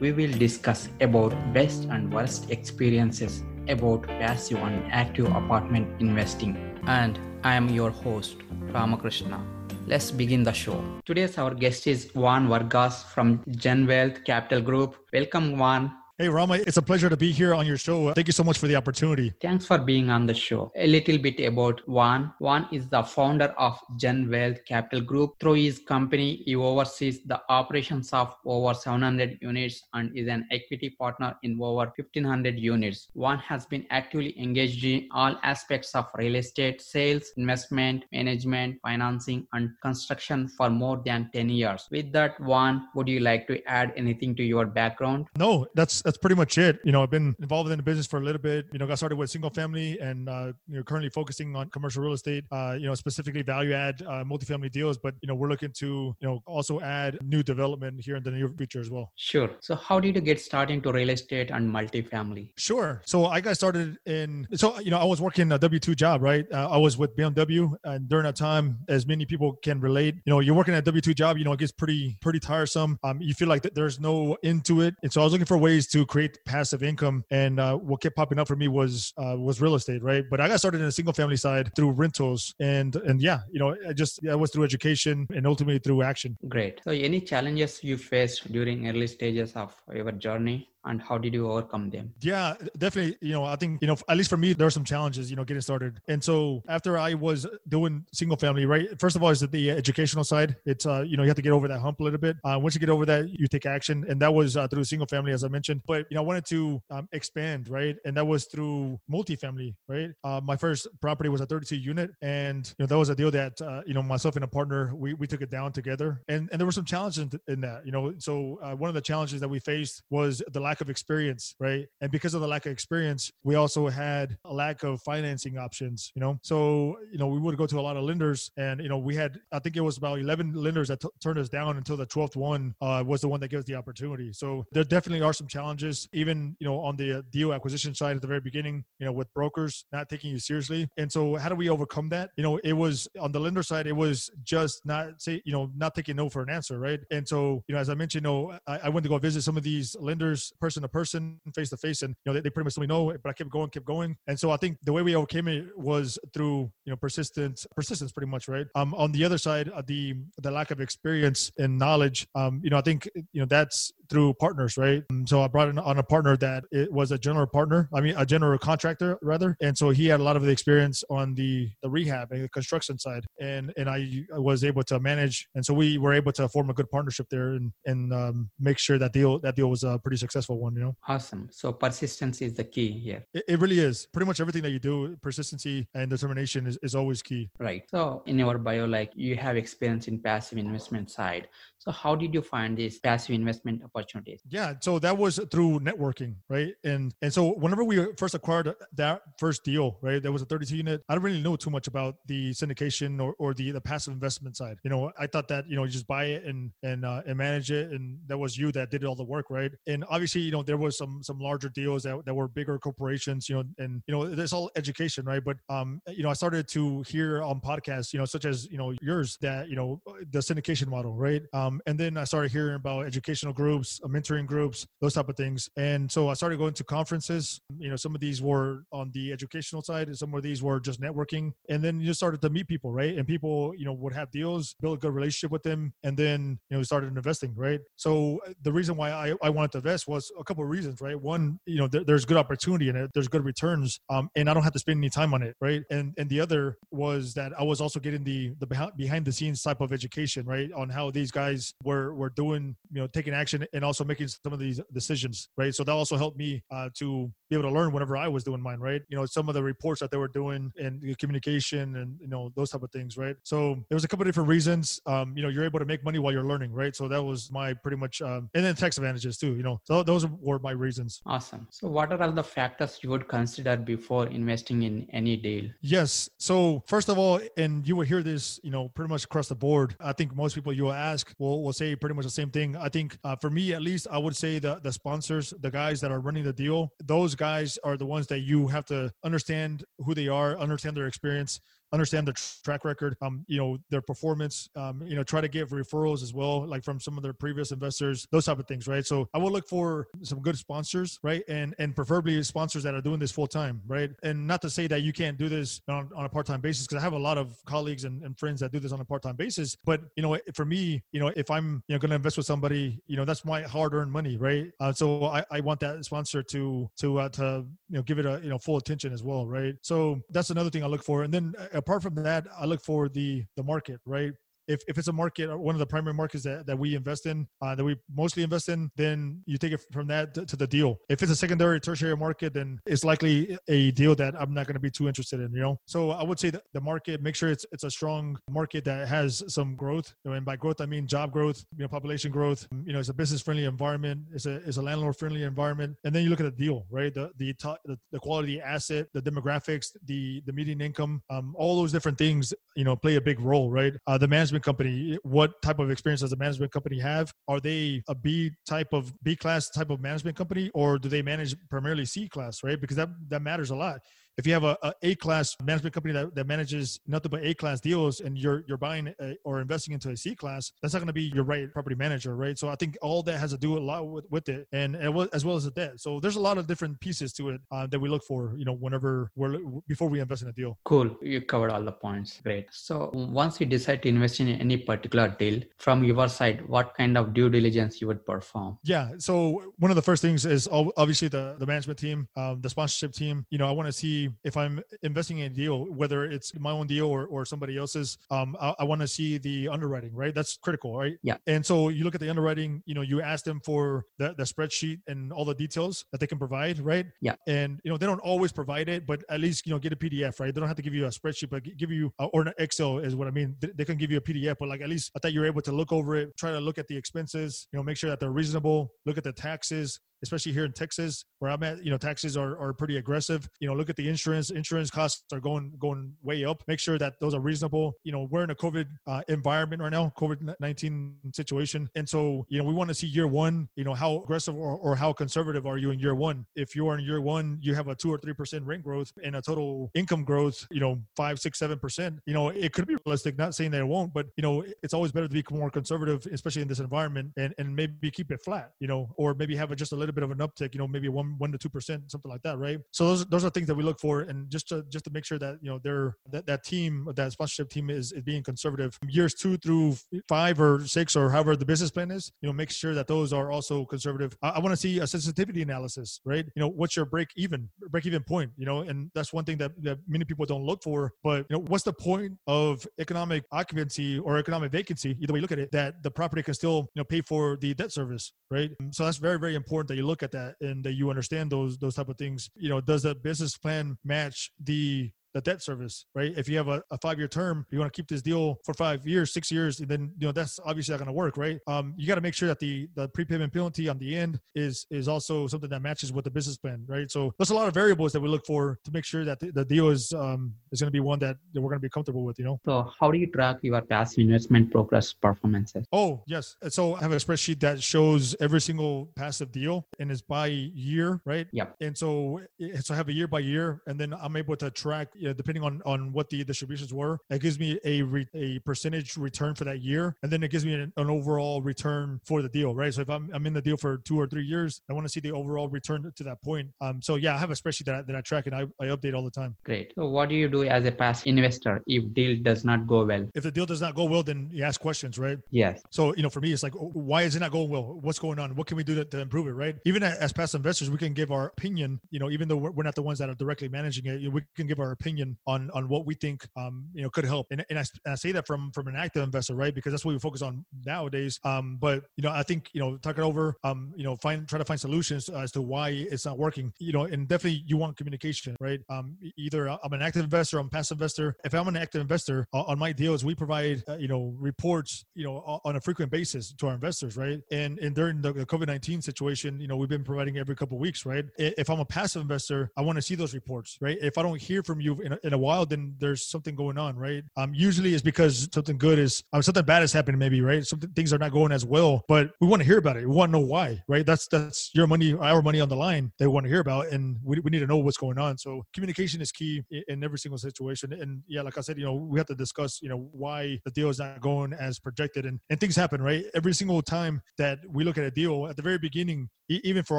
we 0.00 0.12
will 0.12 0.32
discuss 0.32 0.90
about 1.00 1.32
best 1.54 1.84
and 1.84 2.12
worst 2.12 2.50
experiences 2.50 3.42
about 3.68 4.02
passive 4.02 4.58
and 4.58 4.92
active 4.92 5.26
apartment 5.26 5.88
investing. 5.98 6.58
And 6.86 7.18
I 7.42 7.54
am 7.54 7.70
your 7.70 7.90
host, 7.90 8.36
Ramakrishna. 8.72 9.42
Let's 9.86 10.10
begin 10.10 10.42
the 10.42 10.52
show. 10.52 10.84
Today's 11.06 11.38
our 11.38 11.54
guest 11.54 11.86
is 11.86 12.10
Juan 12.14 12.48
Vargas 12.48 13.04
from 13.04 13.42
Gen 13.48 13.86
Wealth 13.86 14.24
Capital 14.24 14.60
Group. 14.60 14.96
Welcome, 15.12 15.56
Juan. 15.56 15.92
Hey, 16.20 16.28
Rama, 16.28 16.54
it's 16.54 16.76
a 16.76 16.82
pleasure 16.82 17.08
to 17.08 17.16
be 17.16 17.30
here 17.30 17.54
on 17.54 17.64
your 17.64 17.78
show. 17.78 18.12
Thank 18.12 18.26
you 18.26 18.32
so 18.32 18.42
much 18.42 18.58
for 18.58 18.66
the 18.66 18.74
opportunity. 18.74 19.32
Thanks 19.40 19.66
for 19.66 19.78
being 19.78 20.10
on 20.10 20.26
the 20.26 20.34
show. 20.34 20.72
A 20.74 20.88
little 20.88 21.16
bit 21.16 21.38
about 21.38 21.80
Juan. 21.88 22.32
Juan 22.40 22.66
is 22.72 22.88
the 22.88 23.04
founder 23.04 23.54
of 23.56 23.78
Gen 23.94 24.28
Wealth 24.28 24.64
Capital 24.64 25.00
Group. 25.00 25.38
Through 25.38 25.54
his 25.54 25.78
company, 25.78 26.42
he 26.44 26.56
oversees 26.56 27.22
the 27.22 27.40
operations 27.48 28.12
of 28.12 28.34
over 28.44 28.74
700 28.74 29.38
units 29.40 29.84
and 29.94 30.10
is 30.18 30.26
an 30.26 30.48
equity 30.50 30.90
partner 30.90 31.36
in 31.44 31.56
over 31.62 31.92
1500 31.96 32.58
units. 32.58 33.06
Juan 33.14 33.38
has 33.38 33.64
been 33.66 33.86
actively 33.90 34.36
engaged 34.40 34.84
in 34.84 35.08
all 35.12 35.38
aspects 35.44 35.94
of 35.94 36.06
real 36.16 36.34
estate, 36.34 36.82
sales, 36.82 37.30
investment, 37.36 38.04
management, 38.10 38.80
financing, 38.82 39.46
and 39.52 39.70
construction 39.82 40.48
for 40.48 40.68
more 40.68 41.00
than 41.06 41.30
10 41.32 41.48
years. 41.48 41.86
With 41.92 42.10
that, 42.14 42.40
Juan, 42.40 42.88
would 42.96 43.06
you 43.06 43.20
like 43.20 43.46
to 43.46 43.64
add 43.68 43.92
anything 43.96 44.34
to 44.34 44.42
your 44.42 44.66
background? 44.66 45.28
No, 45.36 45.64
that's 45.76 46.02
that's 46.08 46.16
pretty 46.16 46.36
much 46.36 46.56
it. 46.56 46.80
You 46.84 46.92
know, 46.92 47.02
I've 47.02 47.10
been 47.10 47.36
involved 47.38 47.70
in 47.70 47.76
the 47.76 47.82
business 47.82 48.06
for 48.06 48.16
a 48.16 48.22
little 48.22 48.40
bit. 48.40 48.64
You 48.72 48.78
know, 48.78 48.86
got 48.86 48.96
started 48.96 49.16
with 49.16 49.28
single 49.28 49.50
family 49.50 49.98
and 50.00 50.26
uh, 50.26 50.52
you 50.66 50.76
know 50.76 50.82
currently 50.82 51.10
focusing 51.10 51.54
on 51.54 51.68
commercial 51.68 52.02
real 52.02 52.14
estate. 52.14 52.44
Uh, 52.50 52.76
you 52.80 52.86
know, 52.86 52.94
specifically 52.94 53.42
value 53.42 53.74
add 53.74 54.00
uh, 54.02 54.24
multifamily 54.24 54.72
deals, 54.72 54.96
but 54.96 55.14
you 55.20 55.28
know 55.28 55.34
we're 55.34 55.50
looking 55.50 55.70
to 55.72 56.16
you 56.18 56.26
know 56.26 56.42
also 56.46 56.80
add 56.80 57.18
new 57.22 57.42
development 57.42 58.00
here 58.00 58.16
in 58.16 58.22
the 58.22 58.30
near 58.30 58.48
future 58.56 58.80
as 58.80 58.88
well. 58.88 59.12
Sure. 59.16 59.50
So, 59.60 59.74
how 59.74 60.00
did 60.00 60.14
you 60.14 60.22
get 60.22 60.40
started 60.40 60.72
into 60.72 60.92
real 60.92 61.10
estate 61.10 61.50
and 61.50 61.70
multifamily? 61.70 62.52
Sure. 62.56 63.02
So 63.04 63.26
I 63.26 63.42
got 63.42 63.56
started 63.56 63.98
in 64.06 64.48
so 64.54 64.80
you 64.80 64.90
know 64.90 64.98
I 64.98 65.04
was 65.04 65.20
working 65.20 65.52
a 65.52 65.58
W 65.58 65.78
two 65.78 65.94
job, 65.94 66.22
right? 66.22 66.46
Uh, 66.50 66.70
I 66.70 66.78
was 66.78 66.96
with 66.96 67.14
BMW, 67.18 67.70
and 67.84 68.08
during 68.08 68.24
that 68.24 68.36
time, 68.36 68.78
as 68.88 69.06
many 69.06 69.26
people 69.26 69.58
can 69.62 69.78
relate, 69.78 70.14
you 70.24 70.32
know, 70.32 70.40
you're 70.40 70.54
working 70.54 70.72
at 70.72 70.78
a 70.78 70.86
W 70.86 71.02
two 71.02 71.12
job, 71.12 71.36
you 71.36 71.44
know, 71.44 71.52
it 71.52 71.58
gets 71.58 71.72
pretty 71.72 72.16
pretty 72.22 72.40
tiresome. 72.40 72.98
Um, 73.04 73.20
you 73.20 73.34
feel 73.34 73.48
like 73.48 73.60
that 73.62 73.74
there's 73.74 74.00
no 74.00 74.38
into 74.42 74.80
it, 74.80 74.94
and 75.02 75.12
so 75.12 75.20
I 75.20 75.24
was 75.24 75.34
looking 75.34 75.46
for 75.46 75.58
ways 75.58 75.86
to 75.88 75.97
create 76.06 76.38
passive 76.44 76.82
income. 76.82 77.24
And 77.30 77.60
uh, 77.60 77.76
what 77.76 78.00
kept 78.00 78.16
popping 78.16 78.38
up 78.38 78.48
for 78.48 78.56
me 78.56 78.68
was 78.68 79.12
uh, 79.16 79.36
was 79.38 79.60
real 79.60 79.74
estate, 79.74 80.02
right? 80.02 80.24
But 80.28 80.40
I 80.40 80.48
got 80.48 80.58
started 80.58 80.80
in 80.80 80.86
a 80.86 80.92
single 80.92 81.12
family 81.12 81.36
side 81.36 81.74
through 81.74 81.92
rentals, 81.92 82.54
and 82.60 82.94
and 82.96 83.20
yeah, 83.20 83.40
you 83.50 83.58
know, 83.58 83.76
I 83.88 83.92
just 83.92 84.26
I 84.26 84.34
was 84.34 84.50
through 84.50 84.64
education 84.64 85.26
and 85.34 85.46
ultimately 85.46 85.78
through 85.78 86.02
action. 86.02 86.36
Great. 86.48 86.80
So, 86.84 86.90
any 86.90 87.20
challenges 87.20 87.82
you 87.82 87.96
faced 87.96 88.50
during 88.52 88.88
early 88.88 89.06
stages 89.06 89.52
of 89.54 89.74
your 89.94 90.12
journey? 90.12 90.68
And 90.88 91.00
how 91.00 91.18
did 91.18 91.34
you 91.34 91.50
overcome 91.50 91.90
them? 91.90 92.12
Yeah 92.20 92.54
definitely 92.76 93.16
you 93.20 93.32
know 93.32 93.44
i 93.44 93.56
think 93.56 93.80
you 93.82 93.88
know 93.88 93.96
at 94.08 94.16
least 94.16 94.30
for 94.30 94.36
me 94.36 94.52
there 94.52 94.66
are 94.66 94.76
some 94.78 94.84
challenges 94.84 95.30
you 95.30 95.36
know 95.36 95.44
getting 95.44 95.60
started. 95.60 96.00
And 96.08 96.22
so 96.22 96.62
after 96.68 96.98
i 96.98 97.14
was 97.14 97.46
doing 97.68 98.04
single 98.12 98.36
family 98.36 98.66
right 98.66 98.88
first 98.98 99.16
of 99.16 99.22
all 99.22 99.30
is 99.30 99.40
the 99.40 99.70
educational 99.70 100.24
side. 100.24 100.56
It's 100.66 100.86
uh 100.86 101.02
you 101.02 101.16
know 101.16 101.22
you 101.22 101.28
have 101.28 101.36
to 101.36 101.42
get 101.42 101.52
over 101.52 101.68
that 101.68 101.80
hump 101.80 102.00
a 102.00 102.04
little 102.04 102.18
bit. 102.18 102.36
Uh, 102.44 102.58
once 102.60 102.74
you 102.74 102.80
get 102.80 102.90
over 102.90 103.06
that 103.06 103.28
you 103.30 103.46
take 103.46 103.66
action. 103.66 104.04
And 104.08 104.20
that 104.22 104.32
was 104.32 104.56
uh, 104.56 104.66
through 104.68 104.84
single 104.84 105.06
family 105.06 105.32
as 105.32 105.44
i 105.44 105.48
mentioned. 105.48 105.82
But 105.86 106.06
you 106.10 106.14
know 106.14 106.22
i 106.22 106.24
wanted 106.24 106.46
to 106.46 106.82
um, 106.90 107.08
expand 107.12 107.68
right? 107.68 107.96
And 108.04 108.16
that 108.16 108.26
was 108.26 108.46
through 108.46 108.98
multifamily 109.10 109.74
right? 109.88 110.10
Uh, 110.24 110.40
my 110.42 110.56
first 110.56 110.86
property 111.00 111.28
was 111.28 111.40
a 111.40 111.46
32 111.46 111.76
unit. 111.76 112.10
And 112.22 112.66
you 112.78 112.82
know 112.82 112.86
that 112.86 112.98
was 112.98 113.08
a 113.08 113.14
deal 113.14 113.30
that 113.30 113.60
uh, 113.60 113.82
you 113.86 113.94
know 113.94 114.02
myself 114.02 114.36
and 114.36 114.44
a 114.44 114.48
partner 114.48 114.94
we, 114.94 115.14
we 115.14 115.26
took 115.26 115.42
it 115.42 115.50
down 115.50 115.72
together. 115.72 116.22
And 116.28 116.48
and 116.50 116.60
there 116.60 116.66
were 116.66 116.72
some 116.72 116.84
challenges 116.84 117.26
in, 117.48 117.60
that 117.60 117.84
you 117.84 117.92
know? 117.92 118.14
So 118.18 118.58
uh, 118.62 118.74
one 118.74 118.88
of 118.88 118.94
the 118.94 119.00
challenges 119.00 119.40
that 119.40 119.48
we 119.48 119.58
faced 119.58 120.02
was 120.10 120.42
the 120.52 120.60
lack 120.60 120.77
of 120.80 120.90
experience, 120.90 121.54
right? 121.60 121.86
And 122.00 122.10
because 122.10 122.34
of 122.34 122.40
the 122.40 122.48
lack 122.48 122.66
of 122.66 122.72
experience, 122.72 123.30
we 123.44 123.54
also 123.54 123.88
had 123.88 124.36
a 124.44 124.52
lack 124.52 124.82
of 124.82 125.00
financing 125.02 125.58
options, 125.58 126.12
you 126.14 126.20
know? 126.20 126.38
So, 126.42 126.96
you 127.10 127.18
know, 127.18 127.26
we 127.26 127.38
would 127.38 127.56
go 127.56 127.66
to 127.66 127.78
a 127.78 127.80
lot 127.80 127.96
of 127.96 128.04
lenders 128.04 128.50
and, 128.56 128.80
you 128.80 128.88
know, 128.88 128.98
we 128.98 129.14
had, 129.14 129.38
I 129.52 129.58
think 129.58 129.76
it 129.76 129.80
was 129.80 129.96
about 129.98 130.18
11 130.18 130.52
lenders 130.52 130.88
that 130.88 131.00
t- 131.00 131.08
turned 131.22 131.38
us 131.38 131.48
down 131.48 131.76
until 131.76 131.96
the 131.96 132.06
12th 132.06 132.36
one 132.36 132.74
uh, 132.80 133.02
was 133.06 133.20
the 133.20 133.28
one 133.28 133.40
that 133.40 133.48
gave 133.48 133.60
us 133.60 133.66
the 133.66 133.74
opportunity. 133.74 134.32
So 134.32 134.64
there 134.72 134.84
definitely 134.84 135.24
are 135.24 135.32
some 135.32 135.46
challenges, 135.46 136.08
even, 136.12 136.56
you 136.60 136.66
know, 136.66 136.80
on 136.80 136.96
the 136.96 137.24
deal 137.30 137.52
acquisition 137.52 137.94
side 137.94 138.16
at 138.16 138.22
the 138.22 138.28
very 138.28 138.40
beginning, 138.40 138.84
you 138.98 139.06
know, 139.06 139.12
with 139.12 139.32
brokers 139.34 139.84
not 139.92 140.08
taking 140.08 140.30
you 140.30 140.38
seriously. 140.38 140.88
And 140.96 141.10
so 141.10 141.36
how 141.36 141.48
do 141.48 141.54
we 141.54 141.68
overcome 141.68 142.08
that? 142.10 142.30
You 142.36 142.42
know, 142.42 142.56
it 142.58 142.72
was 142.72 143.08
on 143.20 143.32
the 143.32 143.40
lender 143.40 143.62
side, 143.62 143.86
it 143.86 143.96
was 143.96 144.30
just 144.44 144.84
not 144.84 145.20
say, 145.20 145.42
you 145.44 145.52
know, 145.52 145.70
not 145.76 145.94
taking 145.94 146.16
no 146.16 146.28
for 146.28 146.42
an 146.42 146.50
answer, 146.50 146.78
right? 146.78 147.00
And 147.10 147.26
so, 147.26 147.62
you 147.68 147.74
know, 147.74 147.80
as 147.80 147.88
I 147.88 147.94
mentioned, 147.94 148.24
you 148.24 148.30
know, 148.30 148.58
I, 148.66 148.78
I 148.84 148.88
went 148.88 149.04
to 149.04 149.08
go 149.08 149.18
visit 149.18 149.42
some 149.42 149.56
of 149.56 149.62
these 149.62 149.96
lenders 150.00 150.52
person 150.60 150.82
to 150.82 150.88
person, 150.88 151.40
face 151.54 151.70
to 151.70 151.76
face, 151.76 152.02
and 152.02 152.14
you 152.24 152.30
know 152.30 152.34
they, 152.34 152.40
they 152.40 152.50
pretty 152.50 152.64
much 152.64 152.76
let 152.76 152.82
me 152.82 152.86
know. 152.86 153.12
But 153.22 153.30
I 153.30 153.32
kept 153.32 153.50
going, 153.50 153.70
kept 153.70 153.86
going, 153.86 154.16
and 154.26 154.38
so 154.38 154.50
I 154.50 154.56
think 154.56 154.78
the 154.82 154.92
way 154.92 155.02
we 155.02 155.14
overcame 155.14 155.48
it 155.48 155.66
was 155.76 156.18
through 156.34 156.70
you 156.84 156.90
know 156.90 156.96
persistence, 156.96 157.66
persistence, 157.74 158.12
pretty 158.12 158.30
much, 158.30 158.48
right? 158.48 158.66
Um, 158.74 158.94
on 158.94 159.12
the 159.12 159.24
other 159.24 159.38
side, 159.38 159.68
uh, 159.70 159.82
the 159.86 160.14
the 160.38 160.50
lack 160.50 160.70
of 160.70 160.80
experience 160.80 161.50
and 161.58 161.78
knowledge, 161.78 162.26
um, 162.34 162.60
you 162.62 162.70
know, 162.70 162.78
I 162.78 162.82
think 162.82 163.08
you 163.32 163.40
know 163.40 163.46
that's 163.46 163.92
through 164.10 164.34
partners, 164.34 164.76
right? 164.76 165.02
And 165.10 165.28
so 165.28 165.42
I 165.42 165.48
brought 165.48 165.68
in 165.68 165.78
on 165.78 165.98
a 165.98 166.02
partner 166.02 166.36
that 166.38 166.64
it 166.70 166.92
was 166.92 167.12
a 167.12 167.18
general 167.18 167.46
partner, 167.46 167.88
I 167.94 168.00
mean 168.00 168.14
a 168.16 168.26
general 168.26 168.58
contractor 168.58 169.18
rather, 169.22 169.56
and 169.60 169.76
so 169.76 169.90
he 169.90 170.06
had 170.06 170.20
a 170.20 170.22
lot 170.22 170.36
of 170.36 170.42
the 170.42 170.50
experience 170.50 171.04
on 171.10 171.34
the 171.34 171.70
the 171.82 171.90
rehab 171.90 172.32
and 172.32 172.44
the 172.44 172.48
construction 172.48 172.98
side, 172.98 173.24
and 173.40 173.72
and 173.76 173.88
I 173.88 174.24
was 174.38 174.64
able 174.64 174.82
to 174.84 175.00
manage, 175.00 175.48
and 175.54 175.64
so 175.64 175.74
we 175.74 175.98
were 175.98 176.14
able 176.14 176.32
to 176.32 176.48
form 176.48 176.70
a 176.70 176.74
good 176.74 176.90
partnership 176.90 177.26
there 177.30 177.50
and 177.50 177.72
and 177.86 178.12
um, 178.12 178.50
make 178.58 178.78
sure 178.78 178.98
that 178.98 179.12
deal 179.12 179.38
that 179.40 179.56
deal 179.56 179.70
was 179.70 179.84
a 179.84 179.98
pretty 179.98 180.16
successful 180.16 180.58
one, 180.58 180.74
you 180.74 180.80
know. 180.80 180.96
Awesome. 181.06 181.48
So 181.52 181.72
persistence 181.72 182.40
is 182.42 182.54
the 182.54 182.64
key 182.64 182.92
here. 182.92 183.24
It, 183.34 183.44
it 183.48 183.60
really 183.60 183.78
is. 183.78 184.06
Pretty 184.12 184.26
much 184.26 184.40
everything 184.40 184.62
that 184.62 184.70
you 184.70 184.78
do, 184.78 185.16
persistency 185.22 185.86
and 185.94 186.10
determination 186.10 186.66
is, 186.66 186.78
is 186.82 186.94
always 186.94 187.22
key. 187.22 187.50
Right. 187.58 187.84
So 187.90 188.22
in 188.26 188.38
your 188.38 188.58
bio, 188.58 188.86
like 188.86 189.12
you 189.14 189.36
have 189.36 189.56
experience 189.56 190.08
in 190.08 190.18
passive 190.20 190.58
investment 190.58 191.10
side. 191.10 191.48
So 191.78 191.90
how 191.90 192.14
did 192.14 192.34
you 192.34 192.42
find 192.42 192.76
this 192.76 192.98
passive 192.98 193.34
investment 193.34 193.82
opportunities? 193.98 194.40
Yeah, 194.48 194.74
so 194.80 194.98
that 195.00 195.16
was 195.16 195.38
through 195.50 195.80
networking, 195.80 196.36
right? 196.48 196.74
And 196.84 197.14
and 197.22 197.32
so 197.32 197.52
whenever 197.54 197.84
we 197.84 198.12
first 198.16 198.34
acquired 198.34 198.74
that 198.94 199.22
first 199.38 199.64
deal, 199.64 199.98
right, 200.00 200.22
there 200.22 200.32
was 200.32 200.42
a 200.42 200.46
32 200.46 200.76
unit. 200.76 201.02
I 201.08 201.14
don't 201.14 201.24
really 201.24 201.42
know 201.42 201.56
too 201.56 201.70
much 201.70 201.86
about 201.86 202.16
the 202.26 202.50
syndication 202.50 203.20
or, 203.20 203.34
or 203.38 203.54
the 203.54 203.70
the 203.70 203.80
passive 203.80 204.12
investment 204.12 204.56
side. 204.56 204.78
You 204.84 204.90
know, 204.90 205.12
I 205.18 205.26
thought 205.26 205.48
that 205.48 205.68
you 205.68 205.76
know 205.76 205.84
you 205.84 205.90
just 205.90 206.06
buy 206.06 206.24
it 206.26 206.44
and 206.44 206.70
and 206.82 207.04
uh, 207.04 207.22
and 207.26 207.36
manage 207.36 207.70
it, 207.70 207.90
and 207.92 208.18
that 208.26 208.38
was 208.38 208.56
you 208.56 208.72
that 208.72 208.90
did 208.90 209.04
all 209.04 209.14
the 209.14 209.24
work, 209.24 209.46
right? 209.50 209.70
And 209.86 210.04
obviously, 210.08 210.42
you 210.42 210.52
know, 210.52 210.62
there 210.62 210.76
was 210.76 210.96
some 210.96 211.22
some 211.22 211.38
larger 211.38 211.68
deals 211.68 212.02
that, 212.04 212.24
that 212.24 212.34
were 212.34 212.48
bigger 212.48 212.78
corporations, 212.78 213.48
you 213.48 213.56
know, 213.56 213.64
and 213.78 214.02
you 214.06 214.14
know, 214.14 214.26
there's 214.26 214.52
all 214.52 214.70
education, 214.76 215.24
right? 215.24 215.42
But 215.44 215.56
um, 215.68 216.00
you 216.08 216.22
know, 216.22 216.30
I 216.30 216.34
started 216.34 216.68
to 216.68 217.02
hear 217.02 217.42
on 217.42 217.60
podcasts, 217.60 218.12
you 218.12 218.18
know, 218.18 218.24
such 218.24 218.44
as 218.44 218.66
you 218.70 218.78
know 218.78 218.94
yours 219.02 219.38
that 219.40 219.68
you 219.68 219.76
know 219.76 220.00
the 220.30 220.40
syndication 220.40 220.88
model, 220.88 221.14
right? 221.14 221.42
Um, 221.52 221.80
and 221.86 221.98
then 221.98 222.16
I 222.16 222.24
started 222.24 222.52
hearing 222.52 222.74
about 222.74 223.06
educational 223.06 223.52
groups, 223.52 223.87
uh, 224.04 224.08
mentoring 224.08 224.46
groups, 224.46 224.86
those 225.00 225.14
type 225.14 225.28
of 225.28 225.36
things. 225.36 225.68
And 225.76 226.10
so 226.10 226.28
I 226.28 226.34
started 226.34 226.58
going 226.58 226.74
to 226.74 226.84
conferences. 226.84 227.60
You 227.78 227.90
know, 227.90 227.96
some 227.96 228.14
of 228.14 228.20
these 228.20 228.40
were 228.42 228.84
on 228.92 229.10
the 229.12 229.32
educational 229.32 229.82
side, 229.82 230.08
and 230.08 230.16
some 230.16 230.34
of 230.34 230.42
these 230.42 230.62
were 230.62 230.80
just 230.80 231.00
networking. 231.00 231.52
And 231.68 231.82
then 231.82 232.00
you 232.00 232.06
just 232.06 232.18
started 232.18 232.40
to 232.42 232.50
meet 232.50 232.68
people, 232.68 232.92
right? 232.92 233.16
And 233.16 233.26
people, 233.26 233.74
you 233.76 233.84
know, 233.84 233.92
would 233.92 234.14
have 234.14 234.30
deals, 234.30 234.74
build 234.80 234.98
a 234.98 235.00
good 235.00 235.12
relationship 235.12 235.50
with 235.50 235.62
them, 235.62 235.92
and 236.02 236.16
then 236.16 236.58
you 236.70 236.76
know 236.76 236.82
started 236.82 237.16
investing, 237.16 237.54
right? 237.56 237.80
So 237.96 238.40
uh, 238.46 238.52
the 238.62 238.72
reason 238.72 238.96
why 238.96 239.10
I, 239.10 239.34
I 239.42 239.50
wanted 239.50 239.72
to 239.72 239.78
invest 239.78 240.08
was 240.08 240.30
a 240.38 240.44
couple 240.44 240.64
of 240.64 240.70
reasons, 240.70 241.00
right? 241.00 241.20
One, 241.20 241.58
you 241.66 241.78
know, 241.78 241.88
there, 241.88 242.04
there's 242.04 242.24
good 242.24 242.36
opportunity 242.36 242.88
in 242.88 242.96
it, 242.96 243.10
there's 243.14 243.28
good 243.28 243.44
returns, 243.44 244.00
um, 244.08 244.30
and 244.36 244.48
I 244.48 244.54
don't 244.54 244.62
have 244.62 244.72
to 244.72 244.78
spend 244.78 244.98
any 244.98 245.10
time 245.10 245.34
on 245.34 245.42
it, 245.42 245.56
right? 245.60 245.82
And 245.90 246.14
and 246.18 246.28
the 246.28 246.40
other 246.40 246.76
was 246.90 247.34
that 247.34 247.52
I 247.58 247.64
was 247.64 247.80
also 247.80 248.00
getting 248.00 248.24
the 248.24 248.54
the 248.58 248.66
behind 248.96 249.24
the 249.24 249.32
scenes 249.32 249.62
type 249.62 249.80
of 249.80 249.92
education, 249.92 250.46
right, 250.46 250.70
on 250.72 250.88
how 250.88 251.10
these 251.10 251.30
guys 251.30 251.74
were 251.84 252.14
were 252.14 252.30
doing, 252.30 252.76
you 252.90 253.00
know, 253.00 253.06
taking 253.06 253.34
action 253.34 253.66
and 253.78 253.84
also 253.84 254.04
making 254.04 254.26
some 254.26 254.52
of 254.52 254.58
these 254.58 254.80
decisions, 254.92 255.50
right? 255.56 255.72
So 255.72 255.84
that 255.84 255.92
also 255.92 256.16
helped 256.16 256.36
me 256.36 256.64
uh, 256.68 256.90
to 256.98 257.30
be 257.48 257.56
able 257.56 257.68
to 257.68 257.74
learn 257.74 257.92
whenever 257.92 258.16
I 258.16 258.28
was 258.28 258.44
doing 258.44 258.60
mine, 258.60 258.80
right? 258.80 259.02
You 259.08 259.16
know, 259.16 259.26
some 259.26 259.48
of 259.48 259.54
the 259.54 259.62
reports 259.62 260.00
that 260.00 260.10
they 260.10 260.16
were 260.16 260.28
doing 260.28 260.72
and 260.78 261.02
communication 261.18 261.96
and 261.96 262.16
you 262.20 262.28
know 262.28 262.52
those 262.56 262.70
type 262.70 262.82
of 262.82 262.90
things, 262.90 263.16
right? 263.16 263.36
So 263.42 263.74
there 263.88 263.96
was 263.96 264.04
a 264.04 264.08
couple 264.08 264.22
of 264.22 264.28
different 264.28 264.48
reasons. 264.48 265.00
Um, 265.06 265.36
you 265.36 265.42
know, 265.42 265.48
you're 265.48 265.64
able 265.64 265.78
to 265.78 265.84
make 265.84 266.04
money 266.04 266.18
while 266.18 266.32
you're 266.32 266.44
learning, 266.44 266.72
right? 266.72 266.94
So 266.94 267.08
that 267.08 267.22
was 267.22 267.50
my 267.50 267.74
pretty 267.74 267.96
much, 267.96 268.20
um, 268.22 268.50
and 268.54 268.64
then 268.64 268.74
tax 268.74 268.98
advantages 268.98 269.38
too. 269.38 269.54
You 269.56 269.62
know, 269.62 269.80
so 269.84 270.02
those 270.02 270.26
were 270.26 270.58
my 270.58 270.72
reasons. 270.72 271.20
Awesome. 271.26 271.66
So 271.70 271.88
what 271.88 272.12
are 272.12 272.22
all 272.22 272.32
the 272.32 272.44
factors 272.44 272.98
you 273.02 273.10
would 273.10 273.28
consider 273.28 273.76
before 273.76 274.26
investing 274.28 274.82
in 274.82 275.06
any 275.12 275.36
deal? 275.36 275.70
Yes. 275.80 276.28
So 276.38 276.82
first 276.86 277.08
of 277.08 277.18
all, 277.18 277.40
and 277.56 277.86
you 277.86 277.96
will 277.96 278.04
hear 278.04 278.22
this, 278.22 278.60
you 278.62 278.70
know, 278.70 278.88
pretty 278.88 279.10
much 279.10 279.24
across 279.24 279.48
the 279.48 279.54
board. 279.54 279.96
I 280.00 280.12
think 280.12 280.34
most 280.34 280.54
people 280.54 280.72
you 280.72 280.84
will 280.84 280.92
ask 280.92 281.32
will 281.38 281.62
will 281.62 281.72
say 281.72 281.96
pretty 281.96 282.14
much 282.14 282.24
the 282.24 282.30
same 282.30 282.50
thing. 282.50 282.76
I 282.76 282.88
think 282.88 283.18
uh, 283.24 283.36
for 283.36 283.50
me 283.50 283.72
at 283.72 283.82
least, 283.82 284.06
I 284.10 284.18
would 284.18 284.36
say 284.36 284.58
the 284.58 284.80
the 284.82 284.92
sponsors, 284.92 285.54
the 285.60 285.70
guys 285.70 286.00
that 286.00 286.10
are 286.10 286.20
running 286.20 286.44
the 286.44 286.52
deal, 286.52 286.92
those 287.04 287.34
guys 287.38 287.78
are 287.82 287.96
the 287.96 288.04
ones 288.04 288.26
that 288.26 288.40
you 288.40 288.66
have 288.66 288.84
to 288.86 289.12
understand 289.24 289.84
who 290.04 290.14
they 290.14 290.28
are, 290.28 290.58
understand 290.58 290.96
their 290.96 291.06
experience, 291.06 291.60
understand 291.92 292.26
their 292.26 292.34
track 292.64 292.84
record, 292.84 293.16
um, 293.22 293.44
you 293.48 293.58
know, 293.58 293.78
their 293.90 294.02
performance, 294.02 294.68
um, 294.76 295.02
you 295.02 295.16
know, 295.16 295.22
try 295.22 295.40
to 295.40 295.48
get 295.48 295.68
referrals 295.70 296.22
as 296.22 296.34
well, 296.34 296.66
like 296.66 296.84
from 296.84 297.00
some 297.00 297.16
of 297.16 297.22
their 297.22 297.32
previous 297.32 297.72
investors, 297.72 298.26
those 298.30 298.46
type 298.46 298.58
of 298.58 298.66
things, 298.66 298.86
right? 298.86 299.06
So 299.06 299.28
I 299.34 299.38
will 299.38 299.50
look 299.50 299.68
for 299.68 300.08
some 300.22 300.40
good 300.40 300.56
sponsors, 300.56 301.18
right? 301.22 301.42
And 301.48 301.74
and 301.78 301.94
preferably 301.94 302.42
sponsors 302.42 302.82
that 302.82 302.94
are 302.94 303.00
doing 303.00 303.18
this 303.18 303.32
full 303.32 303.46
time, 303.46 303.80
right? 303.86 304.10
And 304.22 304.46
not 304.46 304.62
to 304.62 304.70
say 304.70 304.86
that 304.88 305.02
you 305.02 305.12
can't 305.12 305.38
do 305.38 305.48
this 305.48 305.80
on, 305.88 306.10
on 306.14 306.24
a 306.24 306.28
part 306.28 306.46
time 306.46 306.60
basis, 306.60 306.86
because 306.86 307.00
I 307.00 307.04
have 307.04 307.12
a 307.12 307.18
lot 307.18 307.38
of 307.38 307.56
colleagues 307.64 308.04
and, 308.04 308.22
and 308.22 308.38
friends 308.38 308.60
that 308.60 308.72
do 308.72 308.80
this 308.80 308.92
on 308.92 309.00
a 309.00 309.04
part 309.04 309.22
time 309.22 309.36
basis. 309.36 309.76
But 309.84 310.02
you 310.16 310.22
know, 310.22 310.38
for 310.54 310.64
me, 310.64 311.02
you 311.12 311.20
know, 311.20 311.32
if 311.36 311.50
I'm 311.50 311.82
you 311.88 311.94
know 311.94 311.98
going 311.98 312.10
to 312.10 312.16
invest 312.16 312.36
with 312.36 312.46
somebody, 312.46 313.00
you 313.06 313.16
know, 313.16 313.24
that's 313.24 313.44
my 313.44 313.62
hard 313.62 313.94
earned 313.94 314.12
money, 314.12 314.36
right? 314.36 314.70
Uh, 314.80 314.92
so 314.92 315.24
I, 315.24 315.44
I 315.50 315.60
want 315.60 315.80
that 315.80 316.04
sponsor 316.04 316.42
to 316.42 316.90
to 316.98 317.18
uh, 317.18 317.28
to 317.30 317.64
you 317.88 317.96
know 317.96 318.02
give 318.02 318.18
it 318.18 318.26
a 318.26 318.40
you 318.42 318.50
know 318.50 318.58
full 318.58 318.76
attention 318.76 319.12
as 319.12 319.22
well, 319.22 319.46
right? 319.46 319.74
So 319.82 320.20
that's 320.30 320.50
another 320.50 320.70
thing 320.70 320.84
I 320.84 320.86
look 320.86 321.02
for. 321.02 321.22
And 321.22 321.32
then 321.32 321.54
uh, 321.72 321.77
apart 321.78 322.02
from 322.02 322.14
that, 322.16 322.46
I 322.58 322.66
look 322.66 322.82
for 322.84 323.08
the 323.08 323.44
the 323.56 323.62
market, 323.62 324.00
right? 324.06 324.32
If, 324.68 324.82
if 324.86 324.98
it's 324.98 325.08
a 325.08 325.12
market, 325.12 325.58
one 325.58 325.74
of 325.74 325.78
the 325.78 325.86
primary 325.86 326.14
markets 326.14 326.44
that, 326.44 326.66
that 326.66 326.78
we 326.78 326.94
invest 326.94 327.26
in, 327.26 327.48
uh, 327.62 327.74
that 327.74 327.82
we 327.82 327.96
mostly 328.14 328.42
invest 328.42 328.68
in, 328.68 328.90
then 328.96 329.42
you 329.46 329.56
take 329.56 329.72
it 329.72 329.80
from 329.92 330.06
that 330.08 330.34
to, 330.34 330.44
to, 330.44 330.56
the 330.56 330.66
deal. 330.66 330.98
If 331.08 331.22
it's 331.22 331.32
a 331.32 331.36
secondary, 331.36 331.80
tertiary 331.80 332.16
market, 332.16 332.52
then 332.52 332.78
it's 332.84 333.04
likely 333.04 333.56
a 333.68 333.90
deal 333.92 334.14
that 334.16 334.34
I'm 334.38 334.52
not 334.52 334.66
going 334.66 334.74
to 334.74 334.80
be 334.80 334.90
too 334.90 335.08
interested 335.08 335.40
in, 335.40 335.52
you 335.52 335.60
know? 335.60 335.80
So 335.86 336.10
I 336.10 336.22
would 336.22 336.38
say 336.38 336.50
that 336.50 336.62
the 336.72 336.80
market, 336.80 337.22
make 337.22 337.34
sure 337.34 337.48
it's, 337.48 337.64
it's 337.72 337.84
a 337.84 337.90
strong 337.90 338.38
market 338.50 338.84
that 338.84 339.08
has 339.08 339.42
some 339.48 339.74
growth. 339.74 340.12
And 340.24 340.44
by 340.44 340.56
growth, 340.56 340.80
I 340.80 340.86
mean 340.86 341.06
job 341.06 341.32
growth, 341.32 341.64
you 341.76 341.82
know, 341.82 341.88
population 341.88 342.30
growth, 342.30 342.66
you 342.84 342.92
know, 342.92 342.98
it's 342.98 343.08
a 343.08 343.14
business 343.14 343.40
friendly 343.40 343.64
environment. 343.64 344.22
It's 344.34 344.46
a, 344.46 344.56
it's 344.56 344.76
a 344.76 344.82
landlord 344.82 345.16
friendly 345.16 345.44
environment. 345.44 345.96
And 346.04 346.14
then 346.14 346.22
you 346.22 346.30
look 346.30 346.40
at 346.40 346.56
the 346.56 346.64
deal, 346.64 346.86
right? 346.90 347.14
The, 347.14 347.30
the, 347.38 347.54
the, 347.84 347.98
the 348.12 348.18
quality 348.18 348.60
asset, 348.60 349.06
the 349.14 349.22
demographics, 349.22 349.92
the, 350.04 350.42
the 350.44 350.52
median 350.52 350.80
income, 350.80 351.22
um, 351.30 351.54
all 351.56 351.76
those 351.80 351.92
different 351.92 352.18
things, 352.18 352.52
you 352.76 352.84
know, 352.84 352.96
play 352.96 353.16
a 353.16 353.20
big 353.20 353.40
role, 353.40 353.70
right? 353.70 353.94
Uh, 354.06 354.18
the 354.18 354.28
management 354.28 354.57
management 354.58 354.64
company, 354.64 355.18
what 355.22 355.60
type 355.62 355.78
of 355.78 355.90
experience 355.90 356.20
does 356.20 356.32
a 356.32 356.36
management 356.36 356.72
company 356.72 357.00
have? 357.00 357.32
Are 357.46 357.60
they 357.60 358.02
a 358.08 358.14
B 358.14 358.50
type 358.66 358.92
of 358.92 359.12
B 359.22 359.36
class 359.36 359.70
type 359.70 359.90
of 359.90 360.00
management 360.00 360.36
company, 360.36 360.70
or 360.74 360.98
do 360.98 361.08
they 361.08 361.22
manage 361.22 361.54
primarily 361.70 362.04
C 362.04 362.28
class, 362.28 362.62
right? 362.62 362.80
Because 362.80 362.96
that 362.96 363.08
that 363.28 363.42
matters 363.42 363.70
a 363.70 363.76
lot 363.76 364.00
if 364.38 364.46
you 364.46 364.52
have 364.52 364.64
a, 364.64 364.78
a, 364.82 364.94
a 365.02 365.14
class 365.16 365.56
management 365.62 365.92
company 365.92 366.14
that, 366.14 366.34
that 366.34 366.46
manages 366.46 367.00
nothing 367.06 367.30
but 367.30 367.44
A 367.44 367.52
class 367.54 367.80
deals 367.80 368.20
and 368.20 368.38
you're 368.38 368.64
you're 368.66 368.78
buying 368.78 369.12
a, 369.20 369.36
or 369.44 369.60
investing 369.60 369.92
into 369.94 370.10
a 370.10 370.16
C 370.16 370.34
class, 370.34 370.72
that's 370.80 370.94
not 370.94 371.00
going 371.00 371.08
to 371.08 371.12
be 371.12 371.24
your 371.34 371.44
right 371.44 371.70
property 371.72 371.96
manager, 371.96 372.36
right? 372.36 372.56
So 372.56 372.68
I 372.68 372.76
think 372.76 372.96
all 373.02 373.22
that 373.24 373.38
has 373.38 373.50
to 373.50 373.58
do 373.58 373.76
a 373.76 373.80
lot 373.80 374.08
with, 374.08 374.24
with 374.30 374.48
it, 374.48 374.68
and 374.72 374.96
as 374.96 375.44
well 375.44 375.56
as 375.56 375.64
the 375.64 375.72
debt. 375.72 376.00
So 376.00 376.20
there's 376.20 376.36
a 376.36 376.40
lot 376.40 376.56
of 376.56 376.66
different 376.66 377.00
pieces 377.00 377.32
to 377.34 377.50
it 377.50 377.60
uh, 377.72 377.86
that 377.88 377.98
we 377.98 378.08
look 378.08 378.22
for, 378.22 378.54
you 378.56 378.64
know, 378.64 378.74
whenever 378.74 379.30
we're 379.34 379.58
before 379.88 380.08
we 380.08 380.20
invest 380.20 380.42
in 380.42 380.48
a 380.48 380.52
deal. 380.52 380.78
Cool, 380.84 381.16
you 381.20 381.40
covered 381.40 381.70
all 381.70 381.82
the 381.82 381.92
points. 381.92 382.40
Great. 382.40 382.68
So 382.70 383.10
once 383.12 383.60
you 383.60 383.66
decide 383.66 384.02
to 384.04 384.08
invest 384.08 384.38
in 384.38 384.48
any 384.48 384.76
particular 384.76 385.28
deal, 385.28 385.60
from 385.78 386.04
your 386.04 386.28
side, 386.28 386.66
what 386.68 386.94
kind 386.96 387.18
of 387.18 387.34
due 387.34 387.50
diligence 387.50 388.00
you 388.00 388.06
would 388.06 388.24
perform? 388.24 388.78
Yeah. 388.84 389.10
So 389.18 389.72
one 389.78 389.90
of 389.90 389.96
the 389.96 390.02
first 390.02 390.22
things 390.22 390.46
is 390.46 390.68
obviously 390.70 391.28
the 391.28 391.56
the 391.58 391.66
management 391.66 391.98
team, 391.98 392.28
um, 392.36 392.60
the 392.60 392.70
sponsorship 392.70 393.12
team. 393.12 393.44
You 393.50 393.58
know, 393.58 393.68
I 393.68 393.72
want 393.72 393.88
to 393.88 393.92
see 393.92 394.27
if 394.44 394.56
I'm 394.56 394.82
investing 395.02 395.38
in 395.38 395.46
a 395.46 395.54
deal, 395.54 395.84
whether 395.86 396.24
it's 396.24 396.58
my 396.58 396.70
own 396.70 396.86
deal 396.86 397.06
or, 397.06 397.26
or 397.26 397.44
somebody 397.44 397.76
else's, 397.76 398.18
um, 398.30 398.56
I, 398.60 398.74
I 398.80 398.84
want 398.84 399.00
to 399.00 399.08
see 399.08 399.38
the 399.38 399.68
underwriting, 399.68 400.14
right? 400.14 400.34
That's 400.34 400.56
critical, 400.56 400.96
right? 400.96 401.16
Yeah. 401.22 401.36
And 401.46 401.64
so 401.64 401.88
you 401.88 402.04
look 402.04 402.14
at 402.14 402.20
the 402.20 402.30
underwriting, 402.30 402.82
you 402.86 402.94
know, 402.94 403.02
you 403.02 403.20
ask 403.22 403.44
them 403.44 403.60
for 403.64 404.04
the, 404.18 404.34
the 404.36 404.44
spreadsheet 404.44 405.00
and 405.06 405.32
all 405.32 405.44
the 405.44 405.54
details 405.54 406.04
that 406.12 406.20
they 406.20 406.26
can 406.26 406.38
provide, 406.38 406.78
right? 406.80 407.06
Yeah. 407.20 407.34
And, 407.46 407.80
you 407.84 407.90
know, 407.90 407.96
they 407.96 408.06
don't 408.06 408.20
always 408.20 408.52
provide 408.52 408.88
it, 408.88 409.06
but 409.06 409.22
at 409.28 409.40
least, 409.40 409.66
you 409.66 409.72
know, 409.72 409.78
get 409.78 409.92
a 409.92 409.96
PDF, 409.96 410.40
right? 410.40 410.54
They 410.54 410.60
don't 410.60 410.68
have 410.68 410.76
to 410.76 410.82
give 410.82 410.94
you 410.94 411.06
a 411.06 411.10
spreadsheet, 411.10 411.50
but 411.50 411.64
give 411.76 411.90
you, 411.90 412.12
uh, 412.18 412.26
or 412.26 412.42
an 412.42 412.52
Excel 412.58 412.98
is 412.98 413.14
what 413.14 413.28
I 413.28 413.30
mean. 413.30 413.56
They, 413.60 413.68
they 413.74 413.84
can 413.84 413.96
give 413.96 414.10
you 414.10 414.18
a 414.18 414.20
PDF, 414.20 414.56
but 414.58 414.68
like 414.68 414.80
at 414.80 414.88
least 414.88 415.10
I 415.16 415.18
thought 415.18 415.32
you're 415.32 415.46
able 415.46 415.62
to 415.62 415.72
look 415.72 415.92
over 415.92 416.16
it, 416.16 416.36
try 416.36 416.50
to 416.50 416.60
look 416.60 416.78
at 416.78 416.86
the 416.88 416.96
expenses, 416.96 417.68
you 417.72 417.78
know, 417.78 417.82
make 417.82 417.96
sure 417.96 418.10
that 418.10 418.20
they're 418.20 418.30
reasonable, 418.30 418.92
look 419.06 419.18
at 419.18 419.24
the 419.24 419.32
taxes, 419.32 420.00
especially 420.22 420.52
here 420.52 420.64
in 420.64 420.72
Texas 420.72 421.24
where 421.38 421.50
I'm 421.50 421.62
at, 421.62 421.84
you 421.84 421.90
know, 421.90 421.98
taxes 421.98 422.36
are, 422.36 422.58
are 422.58 422.72
pretty 422.72 422.96
aggressive. 422.96 423.48
You 423.60 423.68
know, 423.68 423.74
look 423.74 423.90
at 423.90 423.96
the 423.96 424.08
insurance. 424.08 424.50
Insurance 424.50 424.90
costs 424.90 425.24
are 425.32 425.40
going 425.40 425.72
going 425.78 426.12
way 426.22 426.44
up. 426.44 426.62
Make 426.66 426.80
sure 426.80 426.98
that 426.98 427.14
those 427.20 427.34
are 427.34 427.40
reasonable. 427.40 427.94
You 428.04 428.12
know, 428.12 428.28
we're 428.30 428.44
in 428.44 428.50
a 428.50 428.54
COVID 428.54 428.86
uh, 429.06 429.22
environment 429.28 429.82
right 429.82 429.92
now, 429.92 430.12
COVID 430.18 430.54
nineteen 430.60 431.16
situation, 431.32 431.88
and 431.94 432.08
so 432.08 432.44
you 432.48 432.58
know 432.58 432.64
we 432.64 432.74
want 432.74 432.88
to 432.88 432.94
see 432.94 433.06
year 433.06 433.26
one. 433.26 433.68
You 433.76 433.84
know, 433.84 433.94
how 433.94 434.22
aggressive 434.22 434.56
or, 434.56 434.76
or 434.76 434.96
how 434.96 435.12
conservative 435.12 435.66
are 435.66 435.78
you 435.78 435.90
in 435.90 435.98
year 435.98 436.14
one? 436.14 436.46
If 436.56 436.74
you 436.74 436.88
are 436.88 436.98
in 436.98 437.04
year 437.04 437.20
one, 437.20 437.58
you 437.60 437.74
have 437.74 437.88
a 437.88 437.94
two 437.94 438.12
or 438.12 438.18
three 438.18 438.34
percent 438.34 438.64
rent 438.64 438.82
growth 438.82 439.12
and 439.22 439.36
a 439.36 439.42
total 439.42 439.90
income 439.94 440.24
growth. 440.24 440.66
You 440.70 440.80
know, 440.80 441.00
five, 441.16 441.38
six, 441.38 441.58
seven 441.58 441.78
percent. 441.78 442.18
You 442.26 442.34
know, 442.34 442.48
it 442.48 442.72
could 442.72 442.86
be 442.86 442.96
realistic. 443.06 443.38
Not 443.38 443.54
saying 443.54 443.70
that 443.72 443.80
it 443.80 443.88
won't, 443.88 444.12
but 444.12 444.26
you 444.36 444.42
know, 444.42 444.64
it's 444.82 444.94
always 444.94 445.12
better 445.12 445.28
to 445.28 445.32
be 445.32 445.44
more 445.50 445.70
conservative, 445.70 446.26
especially 446.32 446.62
in 446.62 446.68
this 446.68 446.80
environment, 446.80 447.32
and 447.36 447.54
and 447.58 447.74
maybe 447.74 448.10
keep 448.10 448.30
it 448.32 448.40
flat. 448.44 448.72
You 448.80 448.88
know, 448.88 449.08
or 449.16 449.34
maybe 449.34 449.54
have 449.56 449.70
a, 449.70 449.76
just 449.76 449.92
a 449.92 449.96
little 449.96 450.07
bit 450.12 450.24
of 450.24 450.30
an 450.30 450.38
uptick. 450.38 450.74
You 450.74 450.78
know, 450.78 450.88
maybe 450.88 451.08
one 451.08 451.34
one 451.38 451.52
to 451.52 451.58
two 451.58 451.68
percent, 451.68 452.10
something 452.10 452.30
like 452.30 452.42
that, 452.42 452.58
right? 452.58 452.78
So 452.92 453.08
those 453.08 453.26
those 453.26 453.44
are 453.44 453.50
things 453.50 453.66
that 453.66 453.74
we 453.74 453.82
look 453.82 454.00
for, 454.00 454.20
and 454.22 454.50
just 454.50 454.68
to 454.68 454.84
just 454.88 455.04
to 455.04 455.10
make 455.10 455.24
sure 455.24 455.38
that 455.38 455.58
you 455.60 455.70
know 455.70 455.80
they're 455.82 456.16
that 456.30 456.46
that 456.46 456.64
team, 456.64 457.08
that 457.14 457.32
sponsorship 457.32 457.70
team 457.70 457.90
is, 457.90 458.12
is 458.12 458.22
being 458.22 458.42
conservative. 458.42 458.98
Years 459.08 459.34
two 459.34 459.56
through 459.56 459.96
five 460.28 460.60
or 460.60 460.86
six 460.86 461.16
or 461.16 461.30
however 461.30 461.56
the 461.56 461.64
business 461.64 461.90
plan 461.90 462.10
is, 462.10 462.32
you 462.40 462.48
know, 462.48 462.52
make 462.52 462.70
sure 462.70 462.94
that 462.94 463.06
those 463.06 463.32
are 463.32 463.50
also 463.50 463.84
conservative. 463.84 464.36
I, 464.42 464.50
I 464.50 464.58
want 464.58 464.72
to 464.72 464.76
see 464.76 464.98
a 464.98 465.06
sensitivity 465.06 465.62
analysis, 465.62 466.20
right? 466.24 466.44
You 466.54 466.60
know, 466.60 466.68
what's 466.68 466.96
your 466.96 467.04
break 467.04 467.28
even 467.36 467.68
break 467.90 468.06
even 468.06 468.22
point? 468.22 468.50
You 468.56 468.66
know, 468.66 468.80
and 468.80 469.10
that's 469.14 469.32
one 469.32 469.44
thing 469.44 469.58
that, 469.58 469.72
that 469.82 469.98
many 470.08 470.24
people 470.24 470.44
don't 470.46 470.64
look 470.64 470.82
for. 470.82 471.12
But 471.22 471.46
you 471.48 471.56
know, 471.56 471.64
what's 471.68 471.84
the 471.84 471.92
point 471.92 472.32
of 472.46 472.86
economic 472.98 473.44
occupancy 473.52 474.18
or 474.18 474.38
economic 474.38 474.72
vacancy? 474.72 475.16
Either 475.20 475.32
way 475.32 475.38
you 475.38 475.42
look 475.42 475.52
at 475.52 475.58
it, 475.58 475.72
that 475.72 476.02
the 476.02 476.10
property 476.10 476.42
can 476.42 476.54
still 476.54 476.88
you 476.94 477.00
know 477.00 477.04
pay 477.04 477.20
for 477.22 477.56
the 477.60 477.74
debt 477.74 477.92
service, 477.92 478.32
right? 478.50 478.70
So 478.90 479.04
that's 479.04 479.18
very 479.18 479.38
very 479.38 479.54
important 479.54 479.88
that 479.88 479.96
you 479.98 480.06
look 480.06 480.22
at 480.22 480.32
that 480.32 480.54
and 480.60 480.82
that 480.84 480.94
you 480.94 481.10
understand 481.10 481.50
those 481.50 481.76
those 481.78 481.94
type 481.94 482.08
of 482.08 482.16
things. 482.16 482.48
You 482.56 482.70
know, 482.70 482.80
does 482.80 483.02
the 483.02 483.14
business 483.14 483.56
plan 483.56 483.98
match 484.04 484.50
the 484.62 485.10
the 485.38 485.50
debt 485.50 485.62
service, 485.62 486.04
right? 486.14 486.32
If 486.36 486.48
you 486.48 486.56
have 486.56 486.68
a, 486.68 486.82
a 486.90 486.98
five 486.98 487.18
year 487.18 487.28
term, 487.28 487.64
you 487.70 487.78
want 487.78 487.92
to 487.92 487.96
keep 487.96 488.08
this 488.08 488.22
deal 488.22 488.58
for 488.64 488.74
five 488.74 489.06
years, 489.06 489.32
six 489.32 489.50
years, 489.50 489.80
and 489.80 489.88
then 489.88 490.10
you 490.18 490.26
know 490.26 490.32
that's 490.32 490.58
obviously 490.64 490.92
not 490.92 490.98
going 490.98 491.06
to 491.06 491.12
work, 491.12 491.36
right? 491.36 491.58
Um, 491.66 491.94
you 491.96 492.06
got 492.06 492.16
to 492.16 492.20
make 492.20 492.34
sure 492.34 492.48
that 492.48 492.58
the 492.58 492.88
the 492.94 493.08
prepayment 493.08 493.52
penalty 493.52 493.88
on 493.88 493.98
the 493.98 494.16
end 494.16 494.40
is 494.54 494.86
is 494.90 495.06
also 495.06 495.46
something 495.46 495.70
that 495.70 495.80
matches 495.80 496.12
with 496.12 496.24
the 496.24 496.30
business 496.30 496.56
plan, 496.56 496.84
right? 496.88 497.10
So 497.10 497.32
there's 497.38 497.50
a 497.50 497.54
lot 497.54 497.68
of 497.68 497.74
variables 497.74 498.12
that 498.12 498.20
we 498.20 498.28
look 498.28 498.44
for 498.46 498.78
to 498.84 498.90
make 498.90 499.04
sure 499.04 499.24
that 499.24 499.38
the, 499.38 499.52
the 499.52 499.64
deal 499.64 499.88
is 499.88 500.12
um 500.12 500.54
is 500.72 500.80
going 500.80 500.88
to 500.88 500.92
be 500.92 501.00
one 501.00 501.20
that, 501.20 501.36
that 501.52 501.60
we're 501.60 501.70
going 501.70 501.80
to 501.80 501.88
be 501.88 501.88
comfortable 501.88 502.24
with, 502.24 502.38
you 502.38 502.44
know. 502.44 502.60
So 502.64 502.90
how 502.98 503.10
do 503.10 503.18
you 503.18 503.28
track 503.28 503.58
your 503.62 503.80
passive 503.80 504.18
investment 504.18 504.72
progress 504.72 505.12
performances? 505.12 505.86
Oh 505.92 506.22
yes, 506.26 506.56
so 506.68 506.94
I 506.96 507.00
have 507.02 507.12
a 507.12 507.16
spreadsheet 507.16 507.60
that 507.60 507.82
shows 507.82 508.34
every 508.40 508.60
single 508.60 509.10
passive 509.14 509.52
deal 509.52 509.86
and 510.00 510.10
is 510.10 510.22
by 510.22 510.46
year, 510.46 511.20
right? 511.24 511.46
Yeah. 511.52 511.66
And 511.80 511.96
so 511.96 512.40
so 512.80 512.94
I 512.94 512.96
have 512.96 513.08
a 513.08 513.12
year 513.12 513.28
by 513.28 513.40
year, 513.40 513.82
and 513.86 514.00
then 514.00 514.12
I'm 514.20 514.36
able 514.36 514.56
to 514.56 514.70
track 514.70 515.08
you 515.14 515.27
know, 515.28 515.34
depending 515.34 515.62
on 515.62 515.82
on 515.84 516.12
what 516.12 516.28
the 516.30 516.44
distributions 516.44 516.92
were. 516.92 517.18
It 517.30 517.40
gives 517.40 517.58
me 517.58 517.78
a 517.84 518.02
re, 518.02 518.26
a 518.34 518.58
percentage 518.60 519.16
return 519.16 519.54
for 519.54 519.64
that 519.64 519.80
year, 519.80 520.16
and 520.22 520.30
then 520.30 520.42
it 520.42 520.50
gives 520.50 520.64
me 520.64 520.74
an, 520.74 520.92
an, 520.96 521.08
overall 521.08 521.62
return 521.62 522.20
for 522.24 522.42
the 522.42 522.48
deal, 522.48 522.74
right? 522.74 522.92
So 522.92 523.00
if 523.00 523.10
I'm 523.10 523.30
I'm 523.32 523.46
in 523.46 523.52
the 523.52 523.62
deal 523.62 523.76
for 523.76 523.98
two 523.98 524.18
or 524.20 524.26
three 524.26 524.44
years, 524.44 524.82
I 524.88 524.92
want 524.92 525.06
to 525.06 525.08
see 525.08 525.20
the 525.20 525.32
overall 525.32 525.68
return 525.68 526.10
to 526.14 526.24
that 526.24 526.42
point. 526.42 526.68
Um, 526.80 527.00
so 527.02 527.16
yeah, 527.16 527.34
I 527.34 527.38
have 527.38 527.50
a 527.50 527.54
spreadsheet 527.54 527.86
that 527.86 527.94
I, 527.94 528.02
that 528.02 528.16
I 528.16 528.20
track 528.20 528.46
and 528.46 528.54
I, 528.54 528.62
I 528.80 528.86
update 528.86 529.14
all 529.14 529.24
the 529.24 529.30
time. 529.30 529.56
Great. 529.64 529.92
So 529.94 530.08
what 530.08 530.28
do 530.28 530.34
you 530.34 530.48
do 530.48 530.64
as 530.64 530.84
a 530.86 530.92
past 530.92 531.26
investor 531.26 531.82
if 531.86 532.12
deal 532.12 532.36
does 532.42 532.64
not 532.64 532.86
go 532.86 533.04
well? 533.04 533.26
If 533.34 533.42
the 533.42 533.50
deal 533.50 533.66
does 533.66 533.80
not 533.80 533.94
go 533.94 534.04
well, 534.04 534.22
then 534.22 534.48
you 534.52 534.64
ask 534.64 534.80
questions, 534.80 535.18
right? 535.18 535.38
Yes. 535.50 535.82
So 535.90 536.14
you 536.14 536.22
know, 536.22 536.30
for 536.30 536.40
me, 536.40 536.52
it's 536.52 536.62
like, 536.62 536.74
why 536.74 537.22
is 537.22 537.36
it 537.36 537.40
not 537.40 537.52
going 537.52 537.70
well? 537.70 537.98
What's 538.00 538.18
going 538.18 538.38
on? 538.38 538.54
What 538.54 538.66
can 538.66 538.76
we 538.76 538.84
do 538.84 538.94
to, 538.96 539.04
to 539.04 539.20
improve 539.20 539.46
it, 539.46 539.52
right? 539.52 539.76
Even 539.84 540.02
as 540.02 540.32
past 540.32 540.54
investors, 540.54 540.90
we 540.90 540.98
can 540.98 541.12
give 541.12 541.30
our 541.32 541.46
opinion. 541.46 542.00
You 542.10 542.18
know, 542.18 542.30
even 542.30 542.48
though 542.48 542.56
we're 542.56 542.82
not 542.82 542.94
the 542.94 543.02
ones 543.02 543.18
that 543.18 543.28
are 543.28 543.34
directly 543.34 543.68
managing 543.68 544.06
it, 544.06 544.32
we 544.32 544.42
can 544.56 544.66
give 544.66 544.80
our 544.80 544.92
opinion 544.92 545.07
on 545.46 545.70
on 545.72 545.88
what 545.88 546.06
we 546.06 546.14
think 546.14 546.46
um, 546.56 546.86
you 546.94 547.02
know 547.02 547.10
could 547.10 547.24
help. 547.24 547.46
And, 547.50 547.64
and 547.70 547.78
I, 547.78 547.84
and, 548.04 548.12
I, 548.12 548.14
say 548.14 548.32
that 548.32 548.46
from 548.46 548.70
from 548.72 548.88
an 548.88 548.96
active 548.96 549.22
investor, 549.22 549.54
right? 549.54 549.74
Because 549.74 549.92
that's 549.92 550.04
what 550.04 550.12
we 550.12 550.18
focus 550.18 550.42
on 550.42 550.64
nowadays. 550.84 551.38
Um, 551.44 551.78
but 551.80 552.04
you 552.16 552.22
know, 552.22 552.30
I 552.30 552.42
think 552.42 552.70
you 552.72 552.80
know, 552.80 552.96
talk 552.96 553.18
it 553.18 553.22
over. 553.22 553.56
Um, 553.64 553.92
you 553.96 554.04
know, 554.04 554.16
find 554.16 554.48
try 554.48 554.58
to 554.58 554.64
find 554.64 554.80
solutions 554.80 555.28
as 555.28 555.52
to 555.52 555.62
why 555.62 555.90
it's 555.90 556.26
not 556.26 556.38
working. 556.38 556.72
You 556.78 556.92
know, 556.92 557.04
and 557.04 557.28
definitely 557.28 557.62
you 557.66 557.76
want 557.76 557.96
communication, 557.96 558.56
right? 558.60 558.80
Um, 558.88 559.16
either 559.36 559.68
I'm 559.68 559.92
an 559.92 560.02
active 560.02 560.24
investor, 560.24 560.58
I'm 560.58 560.66
a 560.66 560.70
passive 560.70 560.96
investor. 560.96 561.36
If 561.44 561.54
I'm 561.54 561.68
an 561.68 561.76
active 561.76 562.00
investor 562.00 562.46
uh, 562.52 562.62
on 562.62 562.78
my 562.78 562.92
deals, 562.92 563.24
we 563.24 563.34
provide 563.34 563.82
uh, 563.88 563.96
you 563.96 564.08
know 564.08 564.34
reports, 564.38 565.04
you 565.14 565.24
know, 565.24 565.60
on 565.64 565.76
a 565.76 565.80
frequent 565.80 566.10
basis 566.10 566.52
to 566.54 566.68
our 566.68 566.74
investors, 566.74 567.16
right? 567.16 567.40
And 567.50 567.78
and 567.78 567.94
during 567.94 568.22
the, 568.22 568.32
the 568.32 568.46
COVID 568.46 568.66
nineteen 568.66 569.02
situation, 569.02 569.60
you 569.60 569.68
know, 569.68 569.76
we've 569.76 569.88
been 569.88 570.04
providing 570.04 570.38
every 570.38 570.56
couple 570.56 570.78
weeks, 570.78 571.06
right? 571.06 571.24
If 571.38 571.70
I'm 571.70 571.80
a 571.80 571.84
passive 571.84 572.22
investor, 572.22 572.70
I 572.76 572.82
want 572.82 572.96
to 572.96 573.02
see 573.02 573.14
those 573.14 573.34
reports, 573.34 573.78
right? 573.80 573.98
If 574.00 574.18
I 574.18 574.22
don't 574.22 574.40
hear 574.40 574.62
from 574.62 574.80
you 574.80 574.97
in 575.00 575.12
a, 575.12 575.18
in 575.22 575.32
a 575.32 575.38
while, 575.38 575.66
then 575.66 575.94
there's 575.98 576.26
something 576.26 576.54
going 576.54 576.78
on, 576.78 576.96
right? 576.96 577.24
Um, 577.36 577.52
usually 577.54 577.94
it's 577.94 578.02
because 578.02 578.48
something 578.52 578.78
good 578.78 578.98
is 578.98 579.22
um, 579.32 579.42
something 579.42 579.64
bad 579.64 579.82
is 579.82 579.92
happening, 579.92 580.18
maybe, 580.18 580.40
right? 580.40 580.64
Things 580.94 581.12
are 581.12 581.18
not 581.18 581.32
going 581.32 581.52
as 581.52 581.64
well, 581.64 582.02
but 582.08 582.30
we 582.40 582.46
want 582.46 582.60
to 582.60 582.66
hear 582.66 582.78
about 582.78 582.96
it. 582.96 583.08
We 583.08 583.14
want 583.14 583.30
to 583.32 583.38
know 583.38 583.46
why, 583.46 583.82
right? 583.88 584.04
That's 584.04 584.28
that's 584.28 584.70
your 584.74 584.86
money, 584.86 585.14
our 585.14 585.42
money 585.42 585.60
on 585.60 585.68
the 585.68 585.76
line. 585.76 586.12
They 586.18 586.26
want 586.26 586.44
to 586.44 586.50
hear 586.50 586.60
about, 586.60 586.88
and 586.88 587.18
we, 587.22 587.40
we 587.40 587.50
need 587.50 587.60
to 587.60 587.66
know 587.66 587.78
what's 587.78 587.96
going 587.96 588.18
on. 588.18 588.38
So 588.38 588.62
communication 588.74 589.20
is 589.20 589.32
key 589.32 589.62
in, 589.70 589.82
in 589.88 590.04
every 590.04 590.18
single 590.18 590.38
situation. 590.38 590.92
And 590.92 591.22
yeah, 591.28 591.42
like 591.42 591.58
I 591.58 591.60
said, 591.60 591.78
you 591.78 591.84
know, 591.84 591.94
we 591.94 592.18
have 592.18 592.26
to 592.26 592.34
discuss, 592.34 592.80
you 592.82 592.88
know, 592.88 593.08
why 593.12 593.58
the 593.64 593.70
deal 593.70 593.88
is 593.88 593.98
not 593.98 594.20
going 594.20 594.52
as 594.52 594.78
projected, 594.78 595.26
and 595.26 595.40
and 595.50 595.60
things 595.60 595.76
happen, 595.76 596.02
right? 596.02 596.24
Every 596.34 596.54
single 596.54 596.82
time 596.82 597.20
that 597.38 597.58
we 597.68 597.84
look 597.84 597.98
at 597.98 598.04
a 598.04 598.10
deal 598.10 598.46
at 598.46 598.56
the 598.56 598.62
very 598.62 598.78
beginning, 598.78 599.28
even 599.48 599.82
for 599.82 599.98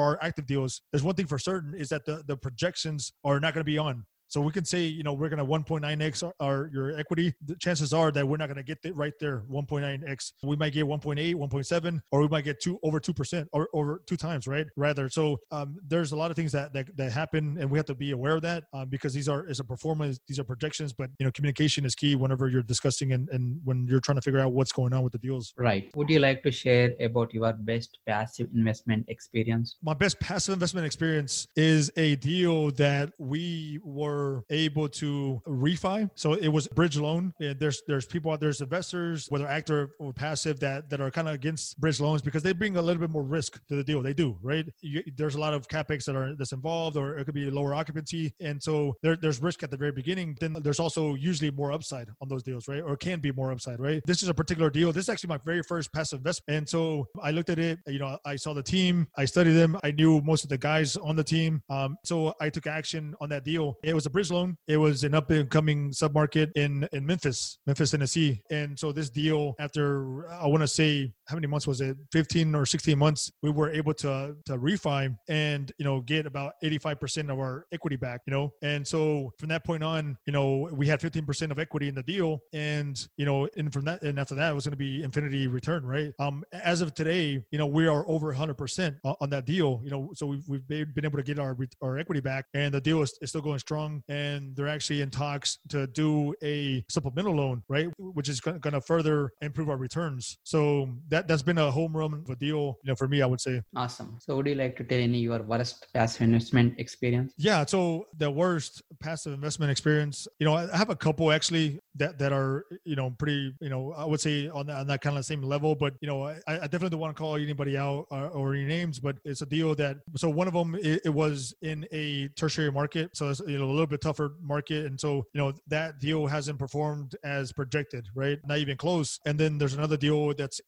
our 0.00 0.18
active 0.22 0.46
deals, 0.46 0.82
there's 0.92 1.02
one 1.02 1.14
thing 1.14 1.26
for 1.26 1.38
certain 1.38 1.74
is 1.74 1.88
that 1.88 2.04
the 2.04 2.22
the 2.26 2.36
projections 2.36 3.12
are 3.24 3.40
not 3.40 3.54
going 3.54 3.60
to 3.60 3.70
be 3.70 3.78
on. 3.78 4.04
So 4.30 4.40
we 4.40 4.52
can 4.52 4.64
say, 4.64 4.82
you 4.84 5.02
know, 5.02 5.12
we're 5.12 5.28
going 5.28 5.44
to 5.44 5.44
1.9x 5.44 6.22
our, 6.22 6.34
our, 6.38 6.70
your 6.72 6.96
equity. 6.96 7.34
The 7.44 7.56
chances 7.56 7.92
are 7.92 8.12
that 8.12 8.26
we're 8.26 8.36
not 8.36 8.46
going 8.46 8.58
to 8.58 8.62
get 8.62 8.78
it 8.84 8.96
right 8.96 9.12
there, 9.18 9.42
1.9x. 9.50 10.32
We 10.44 10.54
might 10.54 10.72
get 10.72 10.86
1.8, 10.86 11.34
1.7, 11.34 12.00
or 12.12 12.20
we 12.20 12.28
might 12.28 12.44
get 12.44 12.60
two 12.60 12.78
over 12.84 13.00
two 13.00 13.12
percent 13.12 13.48
or 13.52 13.68
over 13.74 14.02
two 14.06 14.16
times, 14.16 14.46
right? 14.46 14.68
Rather, 14.76 15.08
so 15.08 15.38
um, 15.50 15.76
there's 15.88 16.12
a 16.12 16.16
lot 16.16 16.30
of 16.30 16.36
things 16.36 16.52
that, 16.52 16.72
that 16.74 16.96
that 16.96 17.10
happen, 17.10 17.58
and 17.58 17.68
we 17.68 17.76
have 17.76 17.86
to 17.86 17.94
be 17.94 18.12
aware 18.12 18.36
of 18.36 18.42
that 18.42 18.64
um, 18.72 18.88
because 18.88 19.12
these 19.12 19.28
are 19.28 19.48
is 19.48 19.58
a 19.58 19.64
performance, 19.64 20.20
these 20.28 20.38
are 20.38 20.44
projections, 20.44 20.92
but 20.92 21.10
you 21.18 21.26
know, 21.26 21.32
communication 21.32 21.84
is 21.84 21.96
key 21.96 22.14
whenever 22.14 22.48
you're 22.48 22.62
discussing 22.62 23.12
and, 23.12 23.28
and 23.30 23.60
when 23.64 23.84
you're 23.88 24.00
trying 24.00 24.16
to 24.16 24.22
figure 24.22 24.38
out 24.38 24.52
what's 24.52 24.70
going 24.70 24.92
on 24.92 25.02
with 25.02 25.12
the 25.12 25.18
deals. 25.18 25.52
Right. 25.58 25.90
Would 25.96 26.08
you 26.08 26.20
like 26.20 26.44
to 26.44 26.52
share 26.52 26.92
about 27.00 27.34
your 27.34 27.52
best 27.52 27.98
passive 28.06 28.46
investment 28.54 29.06
experience? 29.08 29.76
My 29.82 29.94
best 29.94 30.20
passive 30.20 30.52
investment 30.52 30.86
experience 30.86 31.48
is 31.56 31.90
a 31.96 32.14
deal 32.16 32.70
that 32.72 33.10
we 33.18 33.80
were 33.82 34.19
were 34.20 34.44
able 34.50 34.88
to 34.88 35.40
refi. 35.46 36.10
So 36.14 36.34
it 36.34 36.48
was 36.48 36.68
bridge 36.68 36.96
loan. 36.96 37.32
There's 37.38 37.82
there's 37.86 38.06
people 38.06 38.30
out 38.32 38.40
there's 38.40 38.60
investors, 38.60 39.26
whether 39.28 39.46
active 39.46 39.90
or 39.98 40.12
passive, 40.12 40.60
that 40.60 40.90
that 40.90 41.00
are 41.00 41.10
kind 41.10 41.28
of 41.28 41.34
against 41.34 41.80
bridge 41.80 42.00
loans 42.00 42.22
because 42.22 42.42
they 42.42 42.52
bring 42.52 42.76
a 42.76 42.82
little 42.82 43.00
bit 43.00 43.10
more 43.10 43.22
risk 43.22 43.60
to 43.68 43.76
the 43.76 43.84
deal. 43.84 44.02
They 44.02 44.14
do, 44.14 44.36
right? 44.42 44.66
You, 44.80 45.02
there's 45.16 45.34
a 45.34 45.40
lot 45.40 45.54
of 45.54 45.68
capex 45.68 46.04
that 46.06 46.16
are 46.16 46.34
that's 46.34 46.52
involved, 46.52 46.96
or 46.96 47.18
it 47.18 47.24
could 47.24 47.34
be 47.34 47.50
lower 47.50 47.74
occupancy, 47.74 48.32
and 48.40 48.62
so 48.62 48.96
there, 49.02 49.16
there's 49.16 49.40
risk 49.42 49.62
at 49.62 49.70
the 49.70 49.76
very 49.76 49.92
beginning. 49.92 50.36
Then 50.40 50.56
there's 50.60 50.80
also 50.80 51.14
usually 51.14 51.50
more 51.50 51.72
upside 51.72 52.08
on 52.20 52.28
those 52.28 52.42
deals, 52.42 52.68
right? 52.68 52.82
Or 52.82 52.96
can 52.96 53.20
be 53.20 53.32
more 53.32 53.50
upside, 53.52 53.80
right? 53.80 54.02
This 54.06 54.22
is 54.22 54.28
a 54.28 54.34
particular 54.34 54.70
deal. 54.70 54.92
This 54.92 55.04
is 55.04 55.08
actually 55.08 55.28
my 55.28 55.38
very 55.44 55.62
first 55.62 55.92
passive 55.92 56.18
investment, 56.18 56.56
and 56.56 56.68
so 56.68 57.06
I 57.22 57.30
looked 57.30 57.50
at 57.50 57.58
it. 57.58 57.78
You 57.86 57.98
know, 57.98 58.18
I 58.24 58.36
saw 58.36 58.54
the 58.54 58.62
team, 58.62 59.06
I 59.16 59.24
studied 59.24 59.52
them, 59.52 59.78
I 59.82 59.90
knew 59.90 60.20
most 60.22 60.44
of 60.44 60.50
the 60.50 60.58
guys 60.58 60.96
on 60.96 61.16
the 61.16 61.24
team, 61.24 61.62
um, 61.70 61.96
so 62.04 62.34
I 62.40 62.50
took 62.50 62.66
action 62.66 63.14
on 63.20 63.28
that 63.30 63.44
deal. 63.44 63.78
It 63.82 63.94
was 63.94 64.06
a 64.10 64.12
bridge 64.12 64.30
loan. 64.30 64.56
It 64.66 64.76
was 64.76 65.04
an 65.04 65.14
up 65.14 65.30
and 65.30 65.48
coming 65.48 65.90
submarket 65.90 66.50
in 66.56 66.88
in 66.92 67.06
Memphis, 67.06 67.58
Memphis, 67.66 67.92
Tennessee. 67.92 68.42
And 68.50 68.78
so 68.78 68.92
this 68.92 69.08
deal, 69.08 69.54
after 69.58 70.28
I 70.28 70.46
want 70.46 70.62
to 70.62 70.68
say 70.68 71.12
how 71.30 71.36
many 71.36 71.46
months 71.46 71.66
was 71.66 71.80
it, 71.80 71.96
15 72.12 72.54
or 72.54 72.66
16 72.66 72.98
months, 72.98 73.30
we 73.42 73.50
were 73.50 73.70
able 73.70 73.94
to 73.94 74.36
to 74.44 74.58
refi 74.58 75.16
and 75.28 75.72
you 75.78 75.84
know 75.84 76.00
get 76.00 76.26
about 76.26 76.54
85% 76.62 77.30
of 77.32 77.38
our 77.38 77.66
equity 77.72 77.96
back. 77.96 78.20
You 78.26 78.32
know, 78.32 78.52
and 78.62 78.86
so 78.86 79.32
from 79.38 79.48
that 79.48 79.64
point 79.64 79.82
on, 79.82 80.16
you 80.26 80.32
know, 80.32 80.68
we 80.72 80.86
had 80.86 81.00
15% 81.00 81.50
of 81.50 81.58
equity 81.58 81.88
in 81.88 81.94
the 81.94 82.02
deal, 82.02 82.40
and 82.52 83.00
you 83.16 83.24
know, 83.24 83.48
and 83.56 83.72
from 83.72 83.84
that 83.86 84.02
and 84.02 84.18
after 84.18 84.34
that, 84.34 84.50
it 84.50 84.54
was 84.54 84.64
going 84.64 84.72
to 84.72 84.76
be 84.76 85.02
infinity 85.02 85.46
return, 85.46 85.84
right? 85.86 86.12
Um, 86.18 86.44
as 86.52 86.80
of 86.80 86.94
today, 86.94 87.42
you 87.50 87.58
know, 87.58 87.66
we 87.66 87.86
are 87.86 88.08
over 88.08 88.34
100% 88.34 88.96
on 89.04 89.30
that 89.30 89.46
deal. 89.46 89.80
You 89.84 89.90
know, 89.90 90.10
so 90.14 90.26
we've 90.26 90.48
we've 90.48 90.66
been 90.68 91.04
able 91.04 91.18
to 91.18 91.24
get 91.24 91.38
our 91.38 91.56
our 91.82 91.98
equity 91.98 92.20
back, 92.20 92.46
and 92.54 92.74
the 92.74 92.80
deal 92.80 93.02
is, 93.02 93.16
is 93.22 93.30
still 93.30 93.40
going 93.40 93.58
strong 93.58 94.02
and 94.08 94.54
they're 94.56 94.68
actually 94.68 95.00
in 95.00 95.10
talks 95.10 95.58
to 95.68 95.86
do 95.88 96.34
a 96.42 96.84
supplemental 96.88 97.34
loan, 97.34 97.62
right, 97.68 97.88
which 97.98 98.28
is 98.28 98.40
going 98.40 98.60
to 98.60 98.80
further 98.80 99.30
improve 99.40 99.68
our 99.68 99.76
returns. 99.76 100.38
So 100.42 100.90
that 101.08 101.19
that's 101.26 101.42
been 101.42 101.58
a 101.58 101.70
home 101.70 101.96
run 101.96 102.14
of 102.14 102.30
a 102.30 102.36
deal, 102.36 102.78
you 102.82 102.88
know, 102.88 102.94
for 102.94 103.08
me, 103.08 103.22
I 103.22 103.26
would 103.26 103.40
say. 103.40 103.62
Awesome. 103.76 104.18
So 104.20 104.36
would 104.36 104.46
you 104.46 104.54
like 104.54 104.76
to 104.76 104.84
tell 104.84 104.98
any 104.98 105.18
your 105.18 105.42
worst 105.42 105.86
passive 105.92 106.22
investment 106.22 106.78
experience? 106.78 107.32
Yeah. 107.36 107.64
So 107.66 108.06
the 108.18 108.30
worst 108.30 108.82
passive 109.00 109.32
investment 109.32 109.70
experience, 109.70 110.26
you 110.38 110.46
know, 110.46 110.54
I 110.54 110.76
have 110.76 110.90
a 110.90 110.96
couple 110.96 111.32
actually 111.32 111.80
that 111.96 112.18
that 112.18 112.32
are 112.32 112.66
you 112.84 112.96
know 112.96 113.10
pretty 113.10 113.52
you 113.60 113.68
know 113.68 113.92
I 113.92 114.04
would 114.04 114.20
say 114.20 114.48
on 114.48 114.66
that, 114.66 114.76
on 114.78 114.86
that 114.88 115.00
kind 115.00 115.16
of 115.16 115.24
same 115.24 115.42
level. 115.42 115.74
But 115.74 115.94
you 116.00 116.08
know, 116.08 116.24
I, 116.24 116.40
I 116.46 116.58
definitely 116.58 116.90
don't 116.90 117.00
want 117.00 117.16
to 117.16 117.20
call 117.20 117.36
anybody 117.36 117.76
out 117.76 118.06
or, 118.10 118.28
or, 118.28 118.54
any 118.54 118.64
names, 118.64 118.98
but 118.98 119.16
it's 119.24 119.42
a 119.42 119.46
deal 119.46 119.74
that 119.76 119.98
so 120.16 120.28
one 120.28 120.48
of 120.48 120.54
them 120.54 120.74
it, 120.76 121.02
it 121.04 121.10
was 121.10 121.54
in 121.62 121.86
a 121.92 122.28
tertiary 122.28 122.72
market, 122.72 123.16
so 123.16 123.28
it's 123.30 123.40
you 123.46 123.58
know 123.58 123.64
a 123.64 123.72
little 123.72 123.86
bit 123.86 124.00
tougher 124.00 124.34
market. 124.42 124.86
And 124.86 125.00
so, 125.00 125.26
you 125.32 125.40
know, 125.40 125.52
that 125.68 126.00
deal 126.00 126.26
hasn't 126.26 126.58
performed 126.58 127.16
as 127.24 127.52
projected, 127.52 128.08
right? 128.14 128.38
Not 128.46 128.58
even 128.58 128.76
close. 128.76 129.20
And 129.26 129.38
then 129.38 129.58
there's 129.58 129.74
another 129.74 129.96
deal 129.96 130.34
that's 130.34 130.60